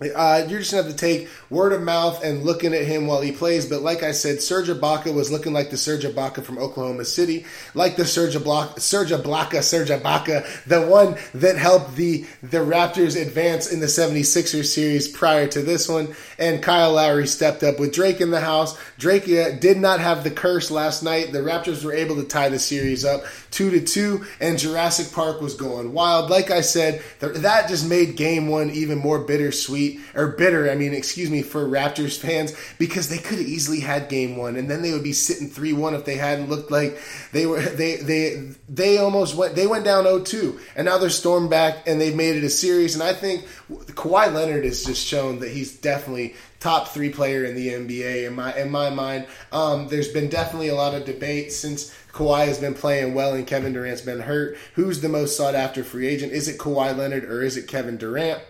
uh, 0.00 0.46
you're 0.48 0.60
just 0.60 0.72
gonna 0.72 0.84
have 0.84 0.92
to 0.92 0.98
take 0.98 1.28
word 1.50 1.72
of 1.72 1.82
mouth 1.82 2.24
and 2.24 2.42
looking 2.42 2.72
at 2.72 2.84
him 2.84 3.06
while 3.06 3.20
he 3.20 3.32
plays. 3.32 3.66
But 3.66 3.82
like 3.82 4.02
I 4.02 4.12
said, 4.12 4.40
Serge 4.40 4.68
Ibaka 4.68 5.14
was 5.14 5.30
looking 5.30 5.52
like 5.52 5.70
the 5.70 5.76
Serge 5.76 6.04
Ibaka 6.04 6.42
from 6.42 6.58
Oklahoma 6.58 7.04
City, 7.04 7.44
like 7.74 7.96
the 7.96 8.06
Serge 8.06 8.34
Ibaka, 8.34 8.80
Serge 8.80 9.10
Ibaka, 9.10 9.62
Serge 9.62 9.88
Ibaka, 9.88 10.64
the 10.64 10.82
one 10.86 11.16
that 11.34 11.56
helped 11.56 11.96
the 11.96 12.24
the 12.42 12.58
Raptors 12.58 13.20
advance 13.20 13.70
in 13.70 13.80
the 13.80 13.86
76ers 13.86 14.66
series 14.66 15.08
prior 15.08 15.46
to 15.48 15.60
this 15.60 15.88
one. 15.88 16.14
And 16.38 16.62
Kyle 16.62 16.94
Lowry 16.94 17.26
stepped 17.26 17.62
up 17.62 17.78
with 17.78 17.92
Drake 17.92 18.20
in 18.20 18.30
the 18.30 18.40
house. 18.40 18.78
Drake 18.98 19.28
uh, 19.28 19.58
did 19.58 19.76
not 19.76 20.00
have 20.00 20.24
the 20.24 20.30
curse 20.30 20.70
last 20.70 21.02
night. 21.02 21.32
The 21.32 21.40
Raptors 21.40 21.84
were 21.84 21.92
able 21.92 22.16
to 22.16 22.24
tie 22.24 22.48
the 22.48 22.58
series 22.58 23.04
up 23.04 23.24
two 23.50 23.70
to 23.70 23.80
two, 23.80 24.24
and 24.40 24.58
Jurassic 24.58 25.12
Park 25.12 25.40
was 25.40 25.54
going 25.54 25.92
wild. 25.92 26.30
Like 26.30 26.50
I 26.50 26.60
said, 26.60 27.02
that 27.20 27.68
just 27.68 27.88
made 27.88 28.16
Game 28.16 28.48
One 28.48 28.70
even 28.70 28.98
more 28.98 29.18
bittersweet 29.18 30.00
or 30.14 30.28
bitter, 30.28 30.70
I 30.70 30.74
mean, 30.74 30.94
excuse 30.94 31.30
me, 31.30 31.42
for 31.42 31.64
Raptors 31.66 32.18
fans 32.18 32.54
because 32.78 33.08
they 33.08 33.18
could 33.18 33.38
have 33.38 33.46
easily 33.46 33.80
had 33.80 34.08
game 34.08 34.36
one 34.36 34.56
and 34.56 34.70
then 34.70 34.82
they 34.82 34.92
would 34.92 35.02
be 35.02 35.12
sitting 35.12 35.48
3 35.48 35.72
1 35.72 35.94
if 35.94 36.04
they 36.04 36.16
hadn't 36.16 36.48
looked 36.48 36.70
like 36.70 36.98
they 37.32 37.46
were, 37.46 37.60
they, 37.80 37.96
they, 37.96 38.50
they 38.68 38.98
almost 38.98 39.36
went, 39.36 39.54
they 39.54 39.66
went 39.66 39.84
down 39.84 40.04
0 40.04 40.20
2 40.20 40.60
and 40.76 40.86
now 40.86 40.98
they're 40.98 41.10
stormed 41.10 41.50
back 41.50 41.86
and 41.86 42.00
they've 42.00 42.16
made 42.16 42.36
it 42.36 42.44
a 42.44 42.50
series. 42.50 42.94
And 42.94 43.02
I 43.02 43.12
think 43.12 43.46
Kawhi 43.70 44.32
Leonard 44.32 44.64
has 44.64 44.84
just 44.84 45.06
shown 45.06 45.40
that 45.40 45.50
he's 45.50 45.76
definitely 45.76 46.34
top 46.60 46.88
three 46.88 47.10
player 47.10 47.44
in 47.44 47.54
the 47.54 47.68
NBA 47.68 48.26
in 48.26 48.34
my 48.34 48.56
in 48.56 48.70
my 48.70 48.90
mind. 48.90 49.26
Um, 49.50 49.88
there's 49.88 50.08
been 50.08 50.28
definitely 50.28 50.68
a 50.68 50.74
lot 50.74 50.94
of 50.94 51.04
debate 51.04 51.52
since 51.52 51.94
Kawhi 52.12 52.46
has 52.46 52.58
been 52.58 52.74
playing 52.74 53.14
well 53.14 53.34
and 53.34 53.46
Kevin 53.46 53.72
Durant's 53.72 54.02
been 54.02 54.20
hurt. 54.20 54.56
Who's 54.74 55.00
the 55.00 55.08
most 55.08 55.36
sought 55.36 55.54
after 55.54 55.82
free 55.82 56.06
agent? 56.06 56.32
Is 56.32 56.48
it 56.48 56.58
Kawhi 56.58 56.96
Leonard 56.96 57.24
or 57.24 57.42
is 57.42 57.56
it 57.56 57.66
Kevin 57.66 57.96
Durant? 57.96 58.42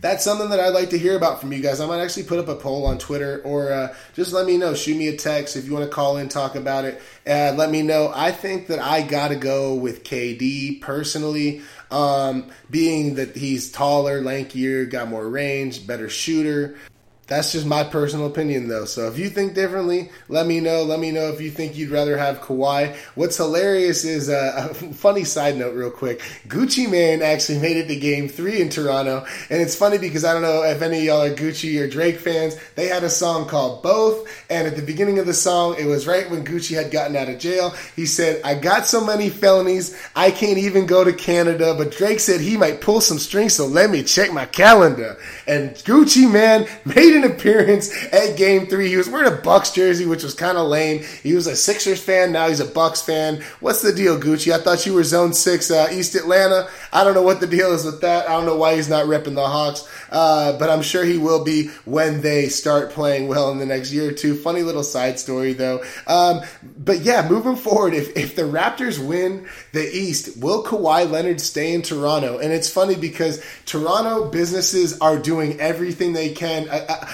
that's 0.00 0.22
something 0.22 0.50
that 0.50 0.60
I'd 0.60 0.74
like 0.74 0.90
to 0.90 0.98
hear 0.98 1.16
about 1.16 1.40
from 1.40 1.52
you 1.52 1.60
guys. 1.60 1.80
I 1.80 1.86
might 1.86 2.02
actually 2.02 2.24
put 2.24 2.38
up 2.38 2.48
a 2.48 2.54
poll 2.54 2.86
on 2.86 2.98
Twitter 2.98 3.40
or 3.44 3.72
uh, 3.72 3.94
just 4.14 4.32
let 4.32 4.46
me 4.46 4.56
know. 4.56 4.74
Shoot 4.74 4.96
me 4.96 5.08
a 5.08 5.16
text 5.16 5.56
if 5.56 5.64
you 5.64 5.72
want 5.72 5.84
to 5.84 5.90
call 5.90 6.18
in, 6.18 6.28
talk 6.28 6.54
about 6.54 6.84
it. 6.84 7.00
Uh, 7.26 7.54
let 7.56 7.70
me 7.70 7.82
know. 7.82 8.12
I 8.14 8.32
think 8.32 8.66
that 8.66 8.78
I 8.78 9.02
got 9.02 9.28
to 9.28 9.36
go 9.36 9.74
with 9.74 10.04
KD 10.04 10.80
personally, 10.80 11.62
um, 11.90 12.50
being 12.70 13.14
that 13.14 13.36
he's 13.36 13.72
taller, 13.72 14.20
lankier, 14.20 14.88
got 14.88 15.08
more 15.08 15.26
range, 15.28 15.86
better 15.86 16.08
shooter. 16.08 16.76
That's 17.26 17.50
just 17.50 17.66
my 17.66 17.82
personal 17.82 18.26
opinion, 18.26 18.68
though. 18.68 18.84
So 18.84 19.08
if 19.08 19.18
you 19.18 19.28
think 19.28 19.54
differently, 19.54 20.10
let 20.28 20.46
me 20.46 20.60
know. 20.60 20.84
Let 20.84 21.00
me 21.00 21.10
know 21.10 21.28
if 21.28 21.40
you 21.40 21.50
think 21.50 21.76
you'd 21.76 21.90
rather 21.90 22.16
have 22.16 22.40
Kawhi. 22.40 22.94
What's 23.16 23.36
hilarious 23.36 24.04
is 24.04 24.28
uh, 24.28 24.68
a 24.70 24.74
funny 24.74 25.24
side 25.24 25.56
note, 25.56 25.74
real 25.74 25.90
quick. 25.90 26.20
Gucci 26.46 26.88
Mane 26.88 27.22
actually 27.22 27.58
made 27.58 27.78
it 27.78 27.88
to 27.88 27.96
Game 27.96 28.28
Three 28.28 28.60
in 28.60 28.68
Toronto, 28.68 29.26
and 29.50 29.60
it's 29.60 29.74
funny 29.74 29.98
because 29.98 30.24
I 30.24 30.32
don't 30.32 30.42
know 30.42 30.62
if 30.62 30.82
any 30.82 30.98
of 30.98 31.04
y'all 31.04 31.22
are 31.22 31.34
Gucci 31.34 31.80
or 31.80 31.88
Drake 31.88 32.20
fans. 32.20 32.56
They 32.76 32.86
had 32.86 33.02
a 33.02 33.10
song 33.10 33.48
called 33.48 33.82
Both, 33.82 34.28
and 34.48 34.68
at 34.68 34.76
the 34.76 34.82
beginning 34.82 35.18
of 35.18 35.26
the 35.26 35.34
song, 35.34 35.74
it 35.80 35.86
was 35.86 36.06
right 36.06 36.30
when 36.30 36.44
Gucci 36.44 36.76
had 36.76 36.92
gotten 36.92 37.16
out 37.16 37.28
of 37.28 37.40
jail. 37.40 37.74
He 37.96 38.06
said, 38.06 38.40
"I 38.44 38.54
got 38.54 38.86
so 38.86 39.04
many 39.04 39.30
felonies, 39.30 40.00
I 40.14 40.30
can't 40.30 40.58
even 40.58 40.86
go 40.86 41.02
to 41.02 41.12
Canada." 41.12 41.74
But 41.76 41.90
Drake 41.90 42.20
said 42.20 42.40
he 42.40 42.56
might 42.56 42.80
pull 42.80 43.00
some 43.00 43.18
strings, 43.18 43.54
so 43.54 43.66
let 43.66 43.90
me 43.90 44.04
check 44.04 44.32
my 44.32 44.46
calendar. 44.46 45.16
And 45.48 45.70
Gucci 45.70 46.30
Mane 46.30 46.68
made 46.84 47.15
an 47.16 47.24
appearance 47.24 47.92
at 48.12 48.36
Game 48.36 48.66
Three. 48.66 48.88
He 48.88 48.96
was 48.96 49.08
wearing 49.08 49.32
a 49.32 49.36
Bucks 49.36 49.72
jersey, 49.72 50.06
which 50.06 50.22
was 50.22 50.34
kind 50.34 50.58
of 50.58 50.68
lame. 50.68 51.02
He 51.22 51.34
was 51.34 51.46
a 51.46 51.56
Sixers 51.56 52.00
fan. 52.00 52.32
Now 52.32 52.48
he's 52.48 52.60
a 52.60 52.66
Bucks 52.66 53.02
fan. 53.02 53.42
What's 53.60 53.82
the 53.82 53.92
deal, 53.92 54.18
Gucci? 54.18 54.52
I 54.52 54.58
thought 54.58 54.86
you 54.86 54.94
were 54.94 55.04
Zone 55.04 55.32
Six, 55.32 55.70
uh, 55.70 55.88
East 55.90 56.14
Atlanta. 56.14 56.68
I 56.92 57.04
don't 57.04 57.14
know 57.14 57.22
what 57.22 57.40
the 57.40 57.46
deal 57.46 57.72
is 57.72 57.84
with 57.84 58.00
that. 58.02 58.28
I 58.28 58.32
don't 58.32 58.46
know 58.46 58.56
why 58.56 58.76
he's 58.76 58.88
not 58.88 59.06
repping 59.06 59.34
the 59.34 59.46
Hawks, 59.46 59.88
uh, 60.10 60.58
but 60.58 60.70
I'm 60.70 60.82
sure 60.82 61.04
he 61.04 61.18
will 61.18 61.44
be 61.44 61.68
when 61.84 62.20
they 62.20 62.48
start 62.48 62.90
playing 62.90 63.28
well 63.28 63.50
in 63.50 63.58
the 63.58 63.66
next 63.66 63.92
year 63.92 64.10
or 64.10 64.12
two. 64.12 64.34
Funny 64.34 64.62
little 64.62 64.82
side 64.82 65.18
story 65.18 65.52
though. 65.52 65.82
Um, 66.06 66.42
but 66.78 67.00
yeah, 67.00 67.28
moving 67.28 67.56
forward, 67.56 67.94
if 67.94 68.16
if 68.16 68.36
the 68.36 68.42
Raptors 68.42 69.04
win 69.04 69.46
the 69.72 69.84
East, 69.84 70.36
will 70.42 70.62
Kawhi 70.64 71.10
Leonard 71.10 71.40
stay 71.40 71.74
in 71.74 71.82
Toronto? 71.82 72.38
And 72.38 72.52
it's 72.52 72.70
funny 72.70 72.94
because 72.94 73.44
Toronto 73.64 74.30
businesses 74.30 74.98
are 75.00 75.18
doing 75.18 75.60
everything 75.60 76.12
they 76.12 76.30
can. 76.30 76.68
Uh, 76.68 76.84
uh, 76.88 77.05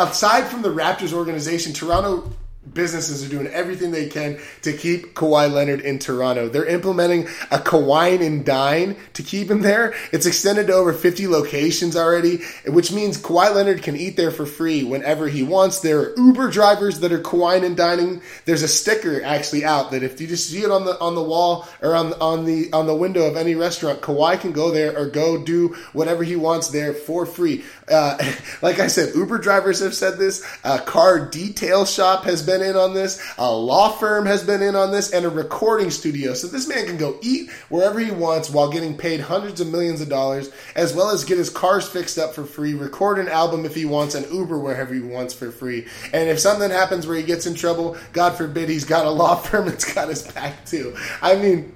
outside 0.00 0.46
from 0.46 0.62
the 0.62 0.70
Raptors 0.70 1.12
organization, 1.12 1.74
Toronto 1.74 2.32
businesses 2.74 3.24
are 3.24 3.28
doing 3.28 3.46
everything 3.48 3.90
they 3.90 4.08
can 4.08 4.38
to 4.62 4.72
keep 4.72 5.14
Kawhi 5.14 5.50
Leonard 5.50 5.80
in 5.80 5.98
Toronto. 5.98 6.48
They're 6.48 6.66
implementing 6.66 7.26
a 7.50 7.58
Kawhi 7.58 8.24
and 8.24 8.44
Dine 8.44 8.96
to 9.14 9.22
keep 9.22 9.50
him 9.50 9.62
there. 9.62 9.94
It's 10.12 10.26
extended 10.26 10.66
to 10.66 10.74
over 10.74 10.92
50 10.92 11.26
locations 11.26 11.96
already, 11.96 12.38
which 12.66 12.92
means 12.92 13.20
Kawhi 13.20 13.54
Leonard 13.54 13.82
can 13.82 13.96
eat 13.96 14.16
there 14.16 14.30
for 14.30 14.46
free 14.46 14.84
whenever 14.84 15.28
he 15.28 15.42
wants. 15.42 15.80
There 15.80 16.00
are 16.00 16.14
Uber 16.18 16.50
drivers 16.50 17.00
that 17.00 17.12
are 17.12 17.20
Kawhi 17.20 17.64
and 17.64 17.76
dining. 17.76 18.20
There's 18.44 18.62
a 18.62 18.68
sticker 18.68 19.22
actually 19.22 19.64
out 19.64 19.90
that 19.92 20.02
if 20.02 20.20
you 20.20 20.26
just 20.26 20.50
see 20.50 20.62
it 20.62 20.70
on 20.70 20.84
the 20.84 20.98
on 21.00 21.14
the 21.14 21.22
wall 21.22 21.66
or 21.80 21.94
on 21.94 22.12
on 22.14 22.44
the 22.44 22.72
on 22.72 22.86
the 22.86 22.94
window 22.94 23.22
of 23.22 23.36
any 23.36 23.54
restaurant, 23.54 24.00
Kawhi 24.02 24.38
can 24.40 24.52
go 24.52 24.70
there 24.70 24.96
or 24.96 25.06
go 25.06 25.42
do 25.42 25.76
whatever 25.92 26.22
he 26.22 26.36
wants 26.36 26.68
there 26.68 26.92
for 26.92 27.24
free. 27.26 27.64
Uh, 27.90 28.16
like 28.62 28.78
I 28.78 28.86
said, 28.86 29.14
Uber 29.14 29.38
drivers 29.38 29.80
have 29.80 29.94
said 29.94 30.18
this. 30.18 30.46
A 30.64 30.78
car 30.78 31.28
detail 31.28 31.84
shop 31.84 32.24
has 32.24 32.44
been 32.44 32.62
in 32.62 32.76
on 32.76 32.94
this. 32.94 33.22
A 33.38 33.52
law 33.52 33.90
firm 33.90 34.26
has 34.26 34.44
been 34.44 34.62
in 34.62 34.76
on 34.76 34.92
this, 34.92 35.12
and 35.12 35.24
a 35.24 35.28
recording 35.28 35.90
studio. 35.90 36.34
So 36.34 36.46
this 36.46 36.68
man 36.68 36.86
can 36.86 36.96
go 36.96 37.18
eat 37.22 37.50
wherever 37.68 37.98
he 37.98 38.10
wants 38.10 38.50
while 38.50 38.70
getting 38.70 38.96
paid 38.96 39.20
hundreds 39.20 39.60
of 39.60 39.68
millions 39.68 40.00
of 40.00 40.08
dollars, 40.08 40.50
as 40.74 40.94
well 40.94 41.10
as 41.10 41.24
get 41.24 41.38
his 41.38 41.50
cars 41.50 41.88
fixed 41.88 42.18
up 42.18 42.34
for 42.34 42.44
free, 42.44 42.74
record 42.74 43.18
an 43.18 43.28
album 43.28 43.64
if 43.64 43.74
he 43.74 43.84
wants, 43.84 44.14
and 44.14 44.30
Uber 44.32 44.58
wherever 44.58 44.94
he 44.94 45.00
wants 45.00 45.34
for 45.34 45.50
free. 45.50 45.86
And 46.12 46.28
if 46.28 46.38
something 46.38 46.70
happens 46.70 47.06
where 47.06 47.16
he 47.16 47.22
gets 47.22 47.46
in 47.46 47.54
trouble, 47.54 47.96
God 48.12 48.36
forbid, 48.36 48.68
he's 48.68 48.84
got 48.84 49.06
a 49.06 49.10
law 49.10 49.34
firm 49.40 49.66
that's 49.66 49.92
got 49.92 50.08
his 50.08 50.22
back 50.22 50.64
too. 50.64 50.96
I 51.22 51.36
mean 51.36 51.74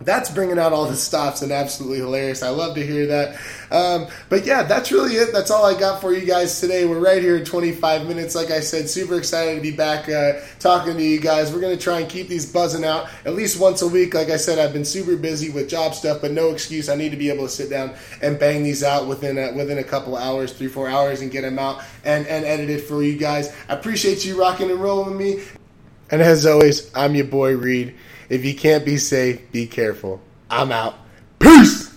that's 0.00 0.30
bringing 0.30 0.58
out 0.58 0.72
all 0.72 0.86
the 0.86 0.96
stops 0.96 1.42
and 1.42 1.50
absolutely 1.50 1.98
hilarious. 1.98 2.42
I 2.42 2.50
love 2.50 2.74
to 2.76 2.86
hear 2.86 3.06
that. 3.06 3.40
Um, 3.70 4.06
but 4.28 4.46
yeah, 4.46 4.62
that's 4.62 4.92
really 4.92 5.14
it. 5.14 5.32
That's 5.32 5.50
all 5.50 5.64
I 5.64 5.78
got 5.78 6.00
for 6.00 6.12
you 6.12 6.24
guys 6.24 6.60
today. 6.60 6.86
We're 6.86 7.00
right 7.00 7.20
here 7.20 7.36
in 7.36 7.44
25 7.44 8.06
minutes. 8.06 8.34
Like 8.34 8.50
I 8.50 8.60
said, 8.60 8.88
super 8.88 9.18
excited 9.18 9.56
to 9.56 9.60
be 9.60 9.72
back 9.72 10.08
uh, 10.08 10.40
talking 10.60 10.96
to 10.96 11.02
you 11.02 11.20
guys. 11.20 11.52
We're 11.52 11.60
going 11.60 11.76
to 11.76 11.82
try 11.82 12.00
and 12.00 12.08
keep 12.08 12.28
these 12.28 12.50
buzzing 12.50 12.84
out 12.84 13.08
at 13.24 13.34
least 13.34 13.60
once 13.60 13.82
a 13.82 13.88
week. 13.88 14.14
Like 14.14 14.28
I 14.28 14.36
said, 14.36 14.58
I've 14.58 14.72
been 14.72 14.84
super 14.84 15.16
busy 15.16 15.50
with 15.50 15.68
job 15.68 15.94
stuff, 15.94 16.20
but 16.20 16.30
no 16.30 16.50
excuse. 16.50 16.88
I 16.88 16.94
need 16.94 17.10
to 17.10 17.16
be 17.16 17.30
able 17.30 17.44
to 17.44 17.50
sit 17.50 17.68
down 17.68 17.94
and 18.22 18.38
bang 18.38 18.62
these 18.62 18.84
out 18.84 19.08
within 19.08 19.36
a, 19.36 19.52
within 19.52 19.78
a 19.78 19.84
couple 19.84 20.16
hours, 20.16 20.52
three, 20.52 20.68
four 20.68 20.88
hours, 20.88 21.22
and 21.22 21.30
get 21.30 21.42
them 21.42 21.58
out 21.58 21.82
and, 22.04 22.26
and 22.28 22.44
edit 22.44 22.70
it 22.70 22.82
for 22.82 23.02
you 23.02 23.18
guys. 23.18 23.54
I 23.68 23.74
appreciate 23.74 24.24
you 24.24 24.38
rocking 24.38 24.70
and 24.70 24.80
rolling 24.80 25.16
with 25.16 25.18
me. 25.18 25.42
And 26.10 26.22
as 26.22 26.46
always, 26.46 26.90
I'm 26.94 27.14
your 27.14 27.26
boy 27.26 27.56
Reid. 27.56 27.94
If 28.28 28.44
you 28.44 28.54
can't 28.54 28.84
be 28.84 28.98
safe, 28.98 29.50
be 29.52 29.66
careful. 29.66 30.20
I'm 30.50 30.72
out. 30.72 30.96
Peace! 31.38 31.87